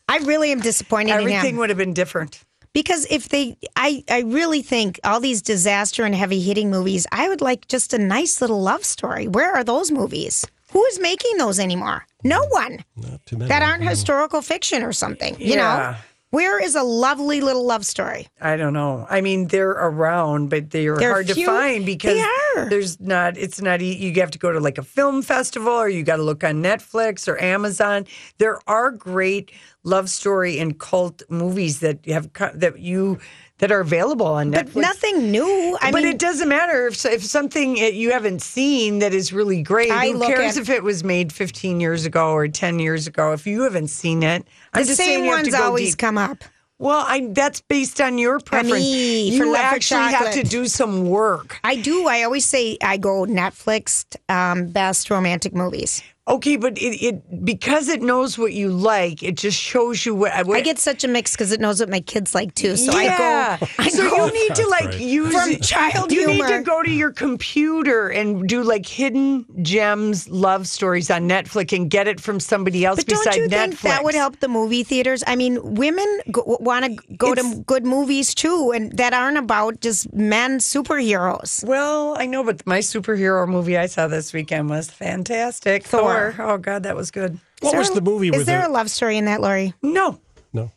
[0.08, 2.44] I really am disappointed in Everything him would have been different.
[2.74, 7.28] because if they, I I really think all these disaster and heavy hitting movies, I
[7.30, 9.28] would like just a nice little love story.
[9.28, 10.46] Where are those movies?
[10.72, 12.06] Who is making those anymore?
[12.24, 13.50] No one Not too many.
[13.50, 15.36] that aren't historical fiction or something.
[15.40, 15.98] You know, Yeah.
[16.36, 18.28] Where is a lovely little love story?
[18.42, 19.08] I don't know.
[19.10, 22.22] I mean, they're around, but they're, They're hard to find because they
[22.62, 22.70] are.
[22.70, 23.38] there's not.
[23.38, 23.80] It's not.
[23.82, 26.62] You have to go to like a film festival, or you got to look on
[26.62, 28.06] Netflix or Amazon.
[28.38, 29.52] There are great
[29.84, 33.20] love story and cult movies that have that you
[33.60, 34.74] that are available on Netflix.
[34.74, 35.78] But nothing new.
[35.80, 39.32] I mean but mean, it doesn't matter if if something you haven't seen that is
[39.32, 39.92] really great.
[39.92, 43.32] I who cares at- if it was made 15 years ago or 10 years ago?
[43.32, 44.46] If you haven't seen it,
[44.76, 46.00] I'm the just same to ones always deep.
[46.00, 46.44] come up.
[46.78, 48.84] Well, I that's based on your preference.
[48.84, 51.58] me, you actually have to do some work.
[51.64, 52.08] I do.
[52.08, 56.04] I always say I go Netflix um, best romantic movies.
[56.28, 60.48] Okay, but it, it because it knows what you like, it just shows you what,
[60.48, 62.76] what I get such a mix because it knows what my kids like too.
[62.78, 63.58] So yeah.
[63.62, 63.68] I go.
[63.84, 65.02] I so go you need to like great.
[65.02, 70.28] use From child You need to go to your computer and do like hidden gems
[70.28, 73.60] love stories on Netflix and get it from somebody else But don't besides you Netflix.
[73.68, 75.24] think that would help the movie theaters?
[75.28, 79.38] I mean, women go, want to go It's- to good movies too, and that aren't
[79.38, 81.64] about just men superheroes.
[81.64, 85.84] Well, I know, but my superhero movie I saw this weekend was fantastic.
[85.84, 86.00] Thor.
[86.02, 86.15] Thor.
[86.40, 87.40] Oh God, that was good.
[87.62, 89.42] What Is was there- the movie Is with there the- a love story in that,
[89.42, 89.74] Lori?
[89.82, 90.20] No,
[90.54, 90.72] No.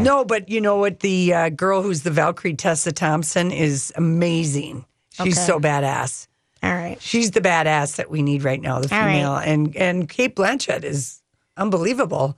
[0.00, 1.00] No, but you know what?
[1.00, 4.84] The uh, girl who's the Valkyrie, Tessa Thompson, is amazing.
[5.12, 5.46] She's Okay.
[5.46, 6.26] so badass.
[6.62, 7.00] All right.
[7.00, 9.12] She's the badass that we need right now, the All right.
[9.16, 9.36] female.
[9.36, 11.20] And and Cate Blanchett is
[11.56, 12.36] unbelievable.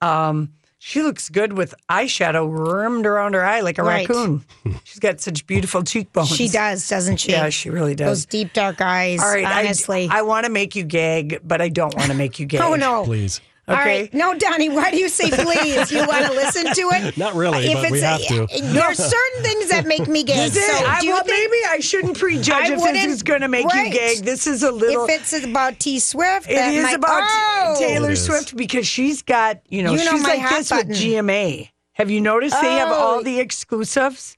[0.00, 0.50] Um,
[0.86, 4.06] She looks good with eyeshadow rimmed around her eye like a Right.
[4.06, 4.44] raccoon.
[4.84, 6.28] She's got such beautiful cheekbones.
[6.36, 7.30] She does, doesn't she?
[7.32, 8.06] Yeah, she really does.
[8.08, 9.18] Those deep dark eyes.
[9.18, 10.08] All right, I- honestly.
[10.10, 12.60] I, want to make you gag, but I don't want to make you oh, gag.
[12.60, 13.04] oh no.
[13.04, 13.40] Please.
[13.66, 14.00] All Okay.
[14.02, 14.14] right.
[14.14, 15.90] No, Donnie, why do you say please?
[15.90, 17.16] You want to listen to it?
[17.16, 18.62] Not really, If but we it's- have to.
[18.62, 20.50] There's certain things that make me gag.
[20.52, 23.22] So I, do you well, think maybe I shouldn't prejudge I if wouldn't- this is
[23.22, 23.86] going to make right.
[23.92, 24.18] you gag.
[24.18, 25.04] This is a little.
[25.06, 27.76] if it's about T Swift, It that is might- about oh!
[27.78, 28.24] Taylor It is.
[28.26, 30.88] Swift because she's got, you know, You know she's my like hot this button.
[30.88, 31.70] with GMA.
[31.94, 32.94] Have you noticed they have Oh.
[32.94, 34.36] all the exclusives?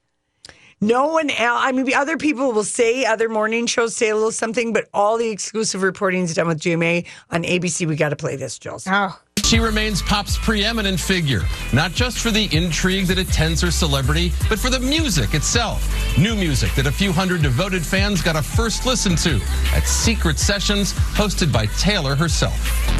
[0.79, 4.31] No one else, I mean, other people will say, other morning shows say a little
[4.31, 7.87] something, but all the exclusive reporting is done with GMA on ABC.
[7.87, 8.85] We got to play this, Jules.
[8.87, 14.33] Oh, She remains pop's preeminent figure, not just for the intrigue that attends her celebrity,
[14.49, 15.87] but for the music itself.
[16.17, 19.39] New music that a few hundred devoted fans got a first listen to
[19.73, 22.59] at secret sessions hosted by Taylor herself.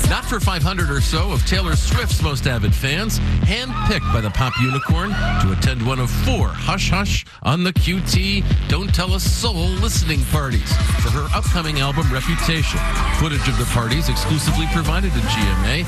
[0.10, 4.54] Not for 500 or so of Taylor Swift's most avid fans, handpicked by the pop
[4.62, 5.10] unicorn
[5.42, 10.24] to attend one of four Hush Hush on the QT Don't Tell a Soul listening
[10.32, 12.80] parties for her upcoming album Reputation.
[13.20, 15.84] Footage of the parties exclusively provided to GMA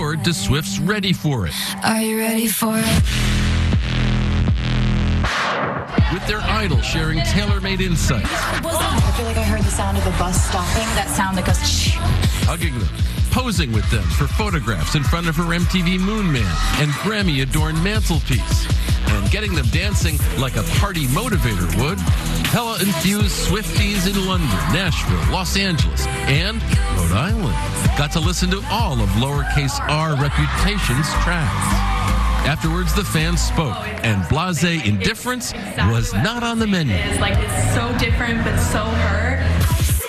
[0.00, 1.52] scored to Swift's Ready For It.
[1.84, 3.02] Are you ready for it?
[6.10, 10.10] With their idol sharing tailor-made insights, I feel like I heard the sound of a
[10.12, 10.88] bus stopping.
[10.96, 11.58] That sound that goes.
[11.68, 11.98] Shh.
[12.48, 12.88] hugging them,
[13.30, 18.64] posing with them for photographs in front of her MTV Moon Man and Grammy-adorned mantelpiece,
[19.20, 21.98] and getting them dancing like a party motivator would.
[22.48, 26.62] Hella infused Swifties in London, Nashville, Los Angeles, and
[26.96, 32.00] Rhode Island got to listen to all of lowercase r Reputation's tracks.
[32.46, 35.52] Afterwards, the fans spoke, and blase indifference
[35.88, 36.94] was not on the menu.
[36.94, 39.60] It's like it's so different but so her.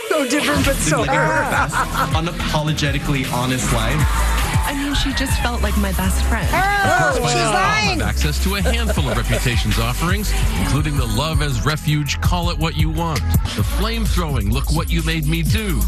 [0.10, 1.44] So different, but so her.
[2.16, 4.31] unapologetically honest life.
[4.92, 6.48] I she just felt like my best friend.
[6.52, 8.02] oh, she's Have lying.
[8.02, 12.76] access to a handful of Reputation's offerings, including the Love as Refuge Call It What
[12.76, 13.22] You Want,
[13.56, 15.80] the flame throwing Look What You Made Me Do,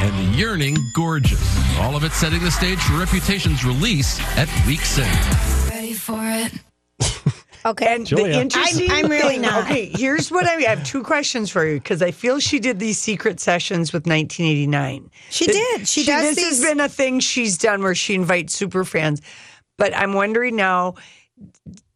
[0.00, 1.42] and the yearning Gorgeous.
[1.80, 5.68] All of it setting the stage for Reputation's release at Week's End.
[5.68, 6.52] Ready for it?
[7.64, 7.94] Okay.
[7.94, 8.32] And Julia.
[8.32, 9.64] the interesting I'm- I'm really not.
[9.64, 12.78] Okay, here's what I, I have two questions for you because I feel she did
[12.78, 15.10] these secret sessions with 1989.
[15.30, 15.88] She Th- did.
[15.88, 19.22] She does This these- has been a thing she's done where she invites super fans.
[19.78, 20.94] But I'm wondering now,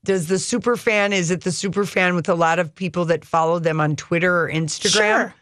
[0.05, 3.24] does the super fan is it the super fan with a lot of people that
[3.24, 4.90] follow them on Twitter or Instagram?
[4.92, 5.35] Sure.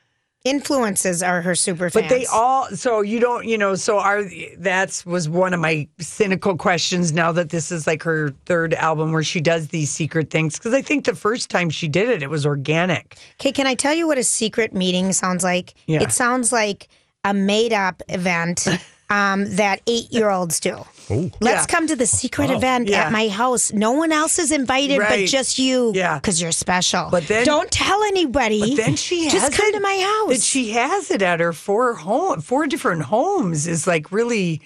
[0.44, 2.04] Influences are her super fans.
[2.04, 4.24] But they all so you don't you know so are
[4.58, 9.12] that's was one of my cynical questions now that this is like her third album
[9.12, 12.22] where she does these secret things because I think the first time she did it
[12.22, 13.16] it was organic.
[13.40, 15.74] Okay, can I tell you what a secret meeting sounds like?
[15.86, 16.02] Yeah.
[16.02, 16.88] It sounds like
[17.24, 18.66] a made up event
[19.10, 20.84] um, that eight year olds do.
[21.10, 21.66] Let's Yeah.
[21.66, 22.56] come to the secret Wow.
[22.56, 23.04] event Yeah.
[23.04, 23.72] at my house.
[23.72, 25.92] No one else is invited but just you.
[25.94, 26.14] Yeah.
[26.14, 27.08] Because you're special.
[27.10, 28.60] But then- don't tell anybody.
[28.60, 30.30] But then she just come it, to my house.
[30.38, 34.62] That she has it at her four home four different homes is like really,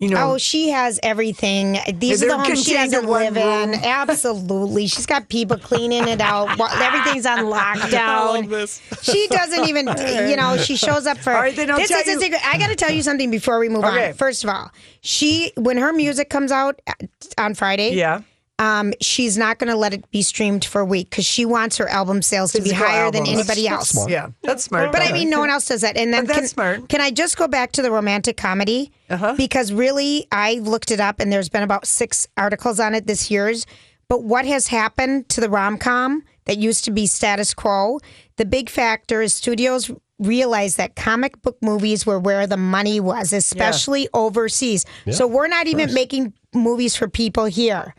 [0.00, 0.32] you know.
[0.32, 1.78] Oh, she has everything.
[1.94, 3.74] These They're the homes she doesn't live in.
[3.84, 4.86] Absolutely.
[4.86, 6.58] She's got people cleaning it out.
[6.80, 9.02] Everything's on lockdown.
[9.02, 9.86] She doesn't even,
[10.30, 11.32] you know, she shows up for.
[11.32, 12.40] All right, then I'll this is a secret.
[12.44, 14.08] I got to tell you something before we move Okay.
[14.08, 14.14] on.
[14.14, 14.70] First of all,
[15.02, 16.92] she, when her music comes out uh,
[17.38, 18.22] on Friday, yeah.
[18.60, 21.78] Um, she's not going to let it be streamed for a week because she wants
[21.78, 23.88] her album sales to be Physical higher than anybody That's else.
[23.88, 24.10] smart.
[24.10, 24.92] Yeah, that's smart.
[24.92, 25.96] But I mean, no one else does that.
[25.96, 26.88] And then But can, that's smart.
[26.90, 28.92] can I just go back to the romantic comedy?
[29.08, 29.34] Uh-huh.
[29.36, 33.30] Because really, I looked it up, and there's been about six articles on it this
[33.30, 33.64] year's.
[34.08, 37.98] But what has happened to the rom com that used to be status quo?
[38.36, 43.32] The big factor is studios realized that comic book movies were where the money was,
[43.32, 44.84] especially overseas.
[45.10, 47.94] so we're not even making movies for people here.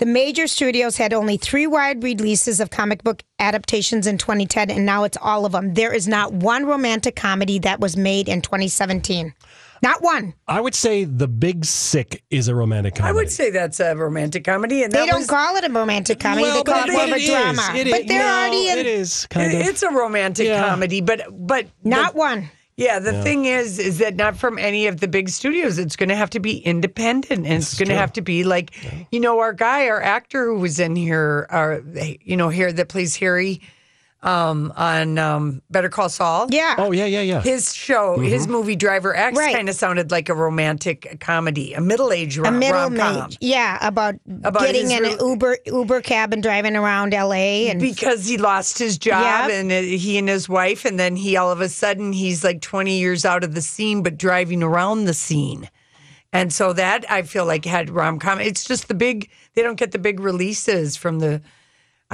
[0.00, 4.84] The major studios had only three wide releases of comic book adaptations in 2010, and
[4.84, 5.74] now it's all of them.
[5.74, 9.32] There is not one romantic comedy that was made in 2017.
[9.84, 10.34] Not one.
[10.48, 13.10] I would say The Big Sick is a romantic comedy.
[13.10, 15.70] I would say that's a romantic comedy, and They that don't was, call it a
[15.72, 16.42] romantic comedy.
[16.42, 17.26] Well, they call but it more of a is.
[17.28, 17.72] drama.
[17.76, 18.78] It but is- they're no, already in.
[18.78, 19.60] It is kind of.
[19.60, 20.66] It's a romantic Yeah.
[20.70, 22.50] comedy, but but Not the- one.
[22.76, 25.78] Yeah, the thing is, is that not from any of the big studios.
[25.78, 28.72] It's going to have to be independent, and it's going to have to be like,
[29.12, 31.82] you know, our guy, our actor who was in here, our
[32.22, 33.60] you know, here that plays Harry,
[34.24, 36.46] um, on um, Better Call Saul.
[36.50, 36.74] Yeah.
[36.78, 37.40] oh yeah, yeah, yeah.
[37.42, 39.54] His show, his movie Driver X, Right.
[39.54, 43.26] kind of sounded like a romantic comedy, a middle-aged a rom- middle rom-com.
[43.30, 47.68] age, yeah, about, About getting in real- an Uber Uber cab and driving around L.A.
[47.68, 49.60] and because he lost his job Yep.
[49.60, 52.60] and uh, he and his wife and then he all of a sudden he's like
[52.62, 55.68] 20 years out of the scene but driving around the scene
[56.32, 58.40] And so that I feel like had rom com.
[58.40, 59.30] It's just the big.
[59.54, 61.42] They don't get the big releases from the.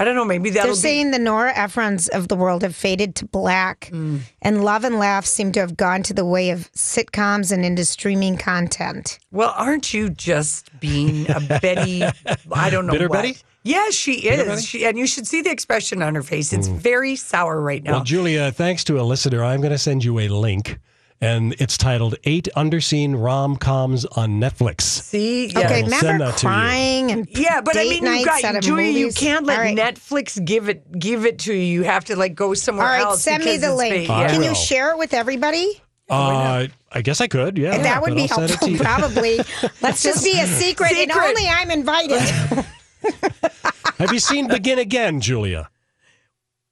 [0.00, 0.24] I don't know.
[0.24, 0.80] Maybe that'll They're be.
[0.80, 4.20] saying the Nora Ephrons of the world have faded to black, Mm.
[4.40, 7.84] and love and laugh seem to have gone to the way of sitcoms and into
[7.84, 9.18] streaming content.
[9.30, 12.02] Well, aren't you just being a Betty?
[12.50, 12.92] I don't know.
[12.92, 13.22] Bitter what.
[13.22, 13.36] Betty?
[13.62, 14.64] Yes, she is.
[14.64, 16.54] She, and you should see the expression on her face.
[16.54, 17.92] It's very sour right now.
[17.96, 20.78] Well, Julia, thanks to a listener, I'm going to send you a link,
[21.20, 24.82] and it's titled Eight Underseen Rom Coms on Netflix.
[24.82, 26.50] See, I Okay, will send remember that to you.
[26.52, 28.90] crying and yeah, but I mean, you nights got Julia.
[28.98, 29.76] You can't let All right.
[29.76, 31.60] Netflix give it give it to you.
[31.80, 33.22] You have to like go somewhere All right, else.
[33.22, 33.92] send me the link.
[33.94, 34.10] fake.
[34.10, 34.48] I Can will.
[34.48, 35.80] you share it with everybody?
[36.08, 37.78] Uh, I guess I could, yeah.
[37.78, 39.36] that would be I'll send it to helpful, probably.
[39.80, 41.24] Let's just be a secret, and Secret.
[41.28, 42.20] only I'm invited.
[43.98, 45.68] Have you seen Begin Again, Julia?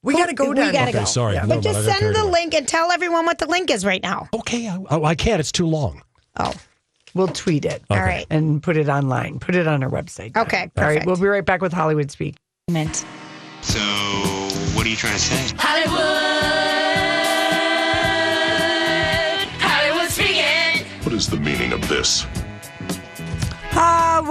[0.03, 1.05] We got to go we gotta Okay, go.
[1.05, 1.35] sorry.
[1.35, 1.41] Yeah.
[1.45, 4.03] Never But just mind, send the link and tell everyone what the link is right
[4.03, 4.29] now.
[4.33, 5.41] Okay, I, oh, I can't.
[5.41, 6.03] It's too long.
[6.37, 6.53] Oh,
[7.15, 7.83] We'll tweet it.
[7.91, 8.27] all right.
[8.31, 9.41] And put it online.
[9.41, 10.37] Put it on our website.
[10.37, 11.05] Okay, All right.
[11.05, 12.37] We'll be right back with Hollywood Speak.
[13.63, 13.81] So,
[14.75, 15.55] what are you trying to say?
[15.59, 15.98] Hollywood.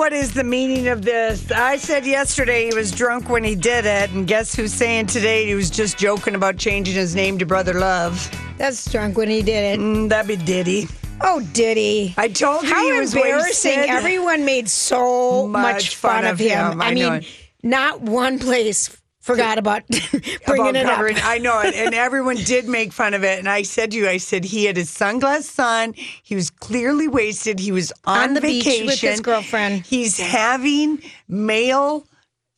[0.08, 1.52] What is the meaning of this?
[1.52, 5.46] I said yesterday he was drunk when he did it, and guess who's saying today
[5.46, 8.32] he was just joking about changing his name to Brother Love?
[8.58, 9.84] That's drunk when he did it.
[9.84, 10.88] Mm, that'd be Diddy.
[11.20, 12.16] Oh, Diddy!
[12.18, 13.80] I told you How he was embarrassing!
[13.80, 13.90] wasted.
[13.94, 16.72] Everyone made so much, Much fun, fun of him.
[16.72, 16.82] him.
[16.82, 17.26] I, I mean, it.
[17.62, 18.96] not one place
[19.28, 19.88] forgot about
[20.46, 21.26] bringing about it covering- up.
[21.26, 23.38] I know it, and everyone did make fun of it.
[23.40, 25.94] And I said to you, I said he had his sunglasses on.
[25.94, 27.60] He was clearly wasted.
[27.60, 29.86] He was on, On the beach vacation with his girlfriend.
[29.86, 32.08] He's having male.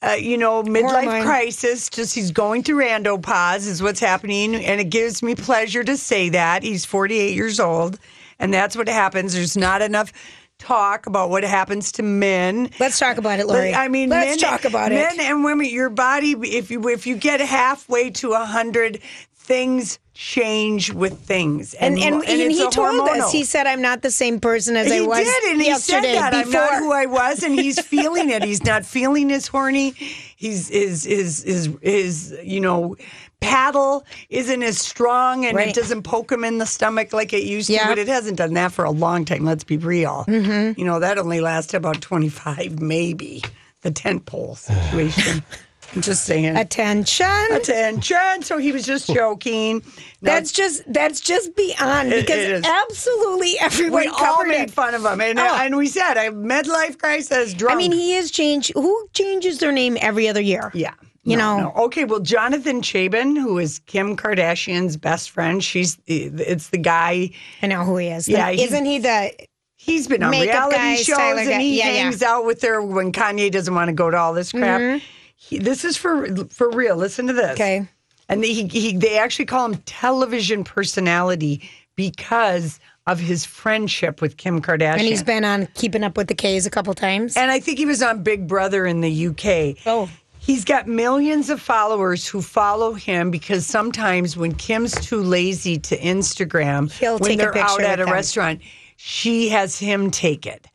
[0.01, 1.89] Uh, you know, midlife crisis.
[1.89, 6.29] Just he's going through andropause is what's happening, and it gives me pleasure to say
[6.29, 7.99] that he's 48 years old,
[8.39, 9.34] and that's what happens.
[9.34, 10.13] There's not enough
[10.60, 12.69] talk about what happens to men.
[12.80, 13.74] Let's talk about it, Lori.
[13.74, 15.17] I mean, let's men, talk about men it.
[15.17, 15.67] Men and women.
[15.67, 19.00] Your body, if you if you get halfway to a hundred,
[19.36, 21.74] things change with things.
[21.74, 23.32] And and, and, it's he a told us.
[23.32, 25.17] He said, "I'm not the same person as I was.
[25.17, 27.80] he did, and he said yesterday." that before I'm not who I was, and he's
[27.80, 28.43] feeling it.
[28.43, 29.95] He's not feeling as horny.
[30.39, 32.95] He's his his his his you know
[33.41, 35.67] paddle isn't as strong, and Right.
[35.67, 37.84] it doesn't poke him in the stomach like it used Yeah.
[37.84, 37.89] to.
[37.89, 39.43] But it hasn't done that for a long time.
[39.43, 40.23] Let's be real.
[40.30, 40.80] Mm-hmm.
[40.80, 43.43] You know that only lasted about 25, maybe
[43.82, 45.43] the tent pole situation.
[45.95, 46.56] I'm just saying.
[46.56, 47.25] attention.
[47.52, 48.41] Attention.
[48.43, 49.78] So he was just joking.
[49.80, 49.84] Now,
[50.34, 54.71] That's just that's just beyond It- because absolutely everyone we all made it.
[54.71, 55.58] fun of him, and, Oh.
[55.62, 57.75] and we said, "I midlife crisis." Drunk.
[57.75, 58.71] I mean, he is changed.
[58.75, 60.71] Who changes their name every other year?
[60.73, 60.93] Yeah.
[61.23, 61.84] You No, know, no.
[61.86, 67.30] Okay, well, Jonathan Cheban, who is Kim Kardashian's best friend, she's it's the guy.
[67.62, 68.28] I know who he is.
[68.28, 69.32] Yeah, he's- isn't he the?
[69.75, 71.91] He's been on Makeup reality shows and he Yeah, yeah.
[72.04, 74.82] hangs out with her when Kanye doesn't want to go to all this crap.
[74.82, 75.02] Mhm.
[75.41, 76.97] He, this is for for real.
[76.97, 77.52] Listen to this.
[77.54, 77.88] Okay.
[78.28, 84.62] And he, he they actually call him television personality because of his friendship with Kim
[84.62, 84.93] Kardashian.
[84.93, 87.38] And he's been on Keeping Up with the K's a couple times.
[87.38, 89.78] And I think he was on Big Brother in the UK.
[89.86, 90.10] Oh.
[90.39, 95.97] He's got millions of followers who follow him because sometimes when Kim's too lazy to
[95.97, 98.13] Instagram, He'll when take a they're out at a them.
[98.13, 98.62] restaurant,
[98.97, 100.67] she has him take it.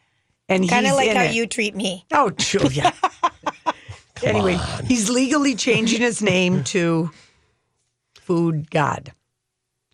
[0.49, 1.35] And he's kind of like how it.
[1.35, 2.05] you treat me.
[2.13, 2.93] Oh, Julia.
[4.25, 7.11] anyway, he's legally changing his name to
[8.21, 9.13] Food God.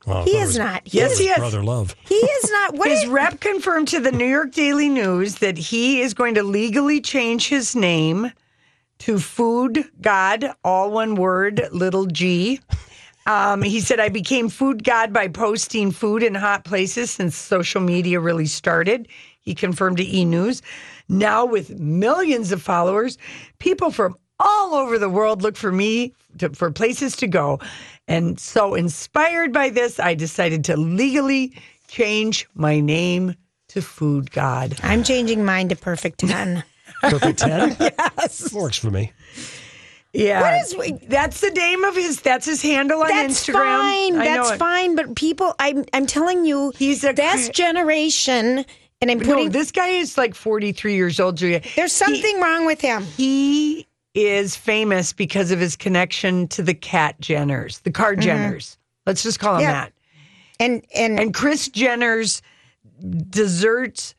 [0.06, 0.84] Well, He is not.
[0.84, 1.36] that He was is- he is.
[1.38, 1.94] Brother Love.
[2.08, 2.74] He is not.
[2.74, 6.34] What his is- rep confirmed to the New York Daily News that he is going
[6.36, 8.32] to legally change his name
[9.00, 12.60] to Food God, all one word, little g.
[13.26, 17.80] Um, he said, I became food god by posting food in hot places since social
[17.80, 19.06] media really started.
[19.40, 20.24] He confirmed to E!
[20.24, 20.62] News.
[21.10, 23.18] Now, with millions of followers,
[23.58, 27.58] people from all over the world look for me to, for places to go.
[28.08, 31.52] And so, inspired by this, I decided to legally
[31.88, 33.34] change my name
[33.68, 34.76] to Food God.
[34.82, 36.62] I'm changing mine to Perfect Ten.
[37.02, 37.76] Perfect 10?
[37.80, 38.52] yes.
[38.52, 39.12] Works for me.
[40.12, 40.40] Yeah.
[40.74, 43.52] What is- that's the name of his, that's his handle on That's Instagram.
[43.54, 44.16] fine.
[44.16, 44.58] I That's it.
[44.58, 44.96] fine.
[44.96, 48.64] But people, I'm I'm telling you, He's a this cre- generation,
[49.00, 49.50] and I'm No, putting.
[49.50, 51.60] this guy is like 43 years old, Julia.
[51.76, 53.02] there's something wrong with him.
[53.02, 58.76] He is famous because of his connection to the Cat Jenners, the Car Jenners.
[59.06, 59.70] Let's just call him Mm-hmm.
[59.70, 59.84] Yeah.
[59.84, 59.92] that.
[60.58, 62.42] And and And Kris Jenner's
[63.30, 64.14] desserts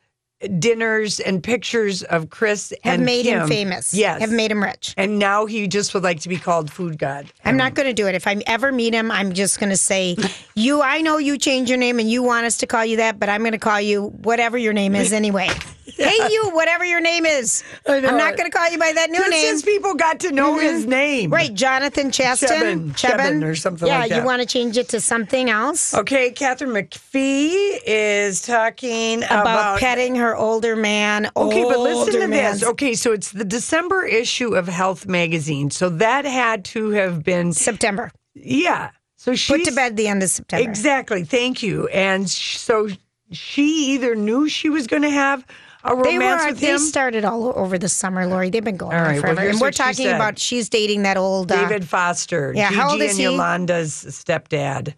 [0.58, 3.94] dinners and pictures of Kris Have made him famous.
[3.94, 4.94] Yes, Have made him rich.
[4.96, 7.32] And now he just would like to be called Food God.
[7.44, 8.14] I'm not going to do it.
[8.14, 10.16] If I ever meet him, I'm just going to say,
[10.54, 13.18] "You, I know you changed your name and you want us to call you that,
[13.18, 15.48] but I'm going to call you whatever your name is anyway.
[16.02, 17.62] Hey, you, whatever your name is.
[17.86, 19.46] I I'm not going to call you by that new Just name.
[19.46, 20.60] Since people got to know mm-hmm.
[20.60, 21.30] his name.
[21.30, 24.18] Right, Jonathan Chaston, Cheban, Cheban or something yeah, like that.
[24.18, 29.80] you want to change it to something else Okay, Katharine McPhee is talking about, about,
[29.80, 31.30] petting her older man.
[31.36, 32.54] Okay, but listen to man.
[32.54, 32.62] this.
[32.62, 35.70] Okay, so it's the December issue of Health Magazine.
[35.70, 38.10] So that had to have been September.
[38.34, 38.90] Yeah.
[39.16, 40.68] So she Put to bed the end of September.
[40.68, 41.24] Exactly.
[41.24, 41.86] Thank you.
[41.88, 42.88] And sh- so
[43.30, 45.46] she either knew she was going to have
[45.84, 46.46] a They were.
[46.46, 46.78] with They him.
[46.78, 48.50] started all over the summer, Lori.
[48.50, 50.14] They've been going All on right, well, forever, and we're what she talking said.
[50.16, 53.24] about she's dating that old uh, David Foster, Yeah, Gigi how old is and he?
[53.24, 54.94] Yolanda's stepdad.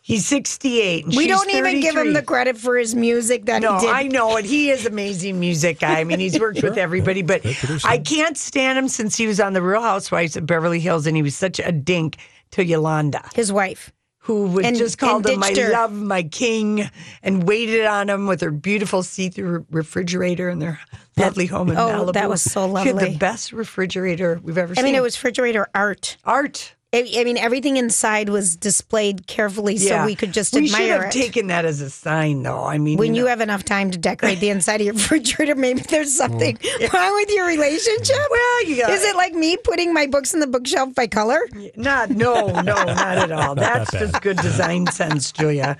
[0.00, 1.04] He's 68.
[1.04, 3.86] and We she's don't even give him the credit for his music that No, he
[3.86, 3.90] did.
[3.94, 4.46] I know it.
[4.46, 6.00] He is amazing music guy.
[6.00, 7.42] I mean, he's worked with everybody, but
[7.84, 11.14] I can't stand him since he was on the Real Housewives of Beverly Hills, and
[11.14, 12.16] he was such a dink
[12.52, 13.92] to Yolanda, his wife,
[14.28, 15.70] who would And- just call him my her.
[15.72, 16.90] love, my king,
[17.22, 20.78] and waited on him with her beautiful see-through refrigerator in their
[21.16, 22.12] lovely home in Oh, Malibu.
[22.12, 23.12] that was so She had lovely.
[23.12, 24.84] the best refrigerator we've ever I seen.
[24.84, 26.18] I mean, it was refrigerator art.
[26.26, 26.74] art.
[26.90, 30.62] I, I mean, everything inside was displayed carefully so we could just admire.
[30.62, 31.12] we should have it.
[31.12, 32.64] taken that as a sign, though.
[32.64, 35.54] I mean, when you you have enough time to decorate the inside of your refrigerator,
[35.54, 36.92] maybe there's something mm.
[36.92, 38.16] wrong with your relationship.
[38.30, 41.40] Well, you got- is it like me putting my books in the bookshelf by color?
[41.76, 43.54] Not, no, no, not at all.
[43.54, 45.76] That's that just good design sense, Julia.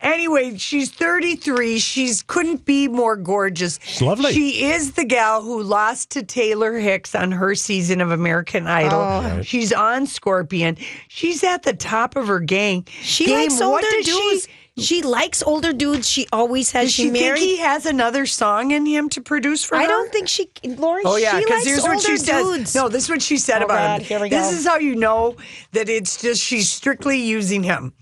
[0.00, 1.78] Anyway, she's 33.
[1.78, 3.78] She's couldn't be more gorgeous.
[3.84, 4.32] She's lovely.
[4.32, 9.00] She is the gal who lost to Taylor Hicks on her season of American Idol.
[9.00, 9.42] Oh.
[9.42, 10.06] She's on
[10.40, 10.76] Scorpion.
[11.08, 12.86] She's at the top of her gang.
[13.02, 13.34] She game.
[13.50, 14.48] likes older dudes.
[14.78, 16.08] She, She, likes older dudes.
[16.08, 16.86] She always has.
[16.86, 17.38] does she, she married.
[17.40, 19.82] think he has another song in him to produce for her?
[19.82, 21.02] I don't think she, Lori.
[21.04, 22.70] Oh yeah, she because likes here's older what she dudes.
[22.70, 22.74] says.
[22.74, 24.06] No, this is what she said Oh, about God, him.
[24.06, 24.56] here we this go.
[24.56, 25.36] is how you know
[25.72, 27.92] that it's just she's strictly using him.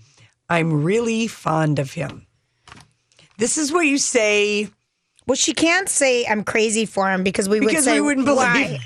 [0.49, 2.25] I'm really fond of him.
[3.37, 4.69] This is what you say
[5.27, 8.79] Well, she can't say I'm crazy for him because we would say we wouldn't believe.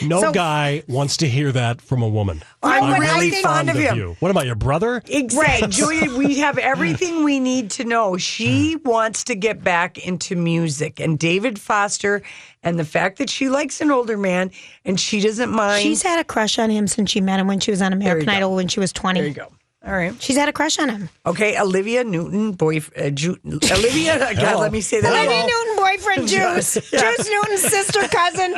[0.00, 0.06] Why.
[0.08, 2.42] No So- guy wants to hear that from a woman.
[2.62, 3.96] I'm but I really think- fond of him.
[3.96, 4.16] you.
[4.20, 5.02] What about your brother?
[5.06, 6.16] Exactly, Julia.
[6.16, 8.16] We have everything we need to know.
[8.16, 12.22] She wants to get back into music, and David Foster,
[12.62, 14.50] and the fact that she likes an older man,
[14.84, 15.82] and she doesn't mind.
[15.82, 18.26] She's had a crush on him since she met him when she was on American
[18.26, 18.32] go.
[18.32, 19.20] Idol when she was 20.
[19.20, 19.52] there you go.
[19.86, 20.12] All right.
[20.20, 21.08] She's had a crush on him.
[21.24, 24.18] Okay, Olivia Newton, boy, uh, Ju- Olivia.
[24.18, 24.60] God, Hello.
[24.60, 25.10] let me say that.
[25.12, 25.46] Olivia again.
[25.46, 26.74] Newton boyfriend Juice.
[26.90, 28.54] Juice Newton's sister cousin.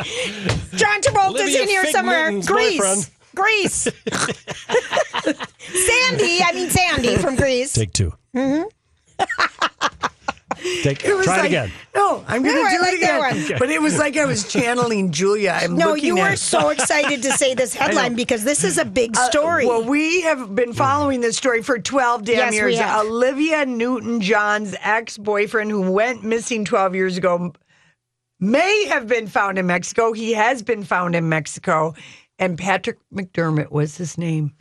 [0.76, 2.30] John Travolta's Olivia in here Fig somewhere.
[2.30, 2.78] Newton's Grease.
[2.80, 3.10] boyfriend.
[3.34, 3.82] Grease.
[5.60, 7.72] Sandy, I mean Sandy from Grease.
[7.74, 8.62] Take 2 Mm-hmm.
[10.82, 11.72] Take, It was try it like- again.
[11.94, 13.48] No, I'm going to No, I do like it that again.
[13.50, 13.58] one.
[13.58, 15.58] But it was like I was channeling Julia.
[15.60, 19.16] I'm No, you were so excited to say this headline because this is a big
[19.16, 19.66] Uh, story.
[19.66, 22.78] well, we have been following this story for 12 damn Yes, we years.
[22.78, 23.06] have.
[23.06, 27.52] Olivia Newton John's ex boyfriend, who went missing 12 years ago,
[28.38, 30.12] may have been found in Mexico.
[30.12, 31.94] He has been found in Mexico.
[32.38, 34.52] And Patrick McDermott was his name.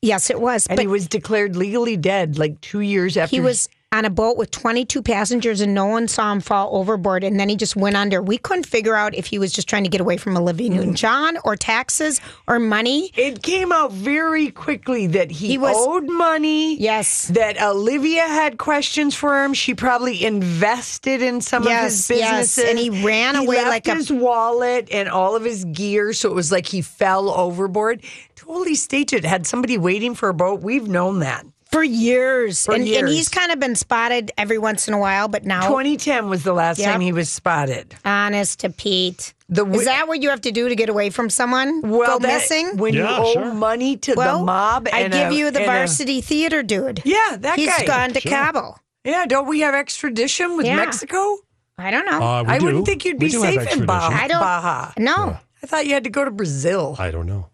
[0.00, 0.66] yes, it was.
[0.68, 4.10] And but he was declared legally dead like two years after he was on a
[4.10, 7.76] boat with 22 passengers and no one saw him fall overboard and then he just
[7.76, 8.20] went under.
[8.20, 10.74] We couldn't figure out if he was just trying to get away from Olivia Mm.
[10.74, 13.12] Newton-John or taxes or money.
[13.16, 16.76] It came out very quickly that he, He was- owed money.
[16.76, 17.28] Yes.
[17.28, 19.54] That Olivia had questions for him.
[19.54, 22.64] She probably invested in some of Yes, his yes, businesses.
[22.70, 26.12] and he ran away left like a- his wallet and all of his gear.
[26.12, 28.02] So it was like he fell overboard.
[28.34, 29.24] Totally staged it.
[29.24, 30.60] Had somebody waiting for a boat.
[30.60, 31.46] We've known that.
[31.76, 32.64] For years.
[32.64, 35.68] For and, and he's kind of been spotted every once in a while, but now
[35.68, 36.90] 2010 was the last Yep.
[36.90, 37.94] time he was spotted.
[38.02, 39.34] honest to Pete.
[39.50, 41.82] The wi- Is that what you have to do to get away from someone?
[41.82, 42.78] Well, Go that- missing?
[42.78, 43.52] when Yeah, you owe sure.
[43.54, 44.88] money to well, the mob.
[44.90, 47.02] I and give a- you the and a- varsity theater dude.
[47.04, 47.84] yeah, that He's guy.
[47.84, 48.30] gone to Sure.
[48.32, 48.76] Cabo.
[49.04, 50.76] Yeah, don't we have extradition with Yeah.
[50.76, 51.40] Mexico?
[51.76, 52.22] I don't know.
[52.22, 52.64] Uh, we I do.
[52.64, 54.16] wouldn't think you'd We be do have safe in Baja.
[54.16, 54.92] I don't- Baja.
[54.96, 55.36] no.
[55.62, 56.96] I thought you had to go to Brazil.
[56.98, 57.50] I don't know.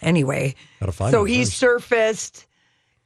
[0.00, 1.58] Anyway, Gotta find so him he's first.
[1.58, 2.46] surfaced,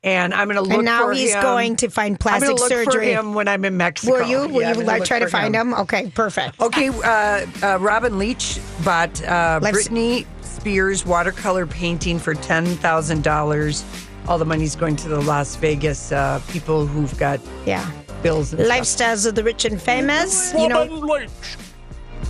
[0.06, 0.78] and I'm going to look for him.
[0.80, 1.42] And now for he's him.
[1.42, 3.14] going to find plastic I'm plastic going to look surgery.
[3.14, 4.12] for him when I'm in Mexico.
[4.20, 4.38] Will you?
[4.48, 5.74] Will Yeah, you like try to for find him?
[5.74, 6.58] Okay, perfect.
[6.60, 13.22] Okay, uh, uh, Robin Leach bought uh, Let's- Britney Spears watercolor painting for ten thousand
[13.24, 13.84] dollars.
[14.28, 17.88] All the money's going to the Las Vegas uh, people who've got Yeah.
[18.22, 18.52] bills.
[18.52, 18.78] And stuff.
[18.78, 20.52] Lifestyles of the rich and famous.
[20.54, 21.30] You know, Leach.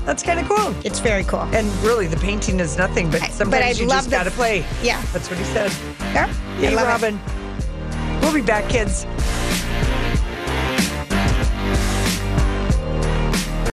[0.05, 0.74] That's kind of cool.
[0.85, 1.41] it's very cool.
[1.53, 4.31] And really, the painting is nothing, but I- but I you love just got to
[4.31, 4.64] play.
[4.83, 5.01] Yeah.
[5.12, 5.72] That's what he said.
[6.14, 7.14] Yeah, I Hey, love it.
[8.27, 9.07] We'll be back, kids.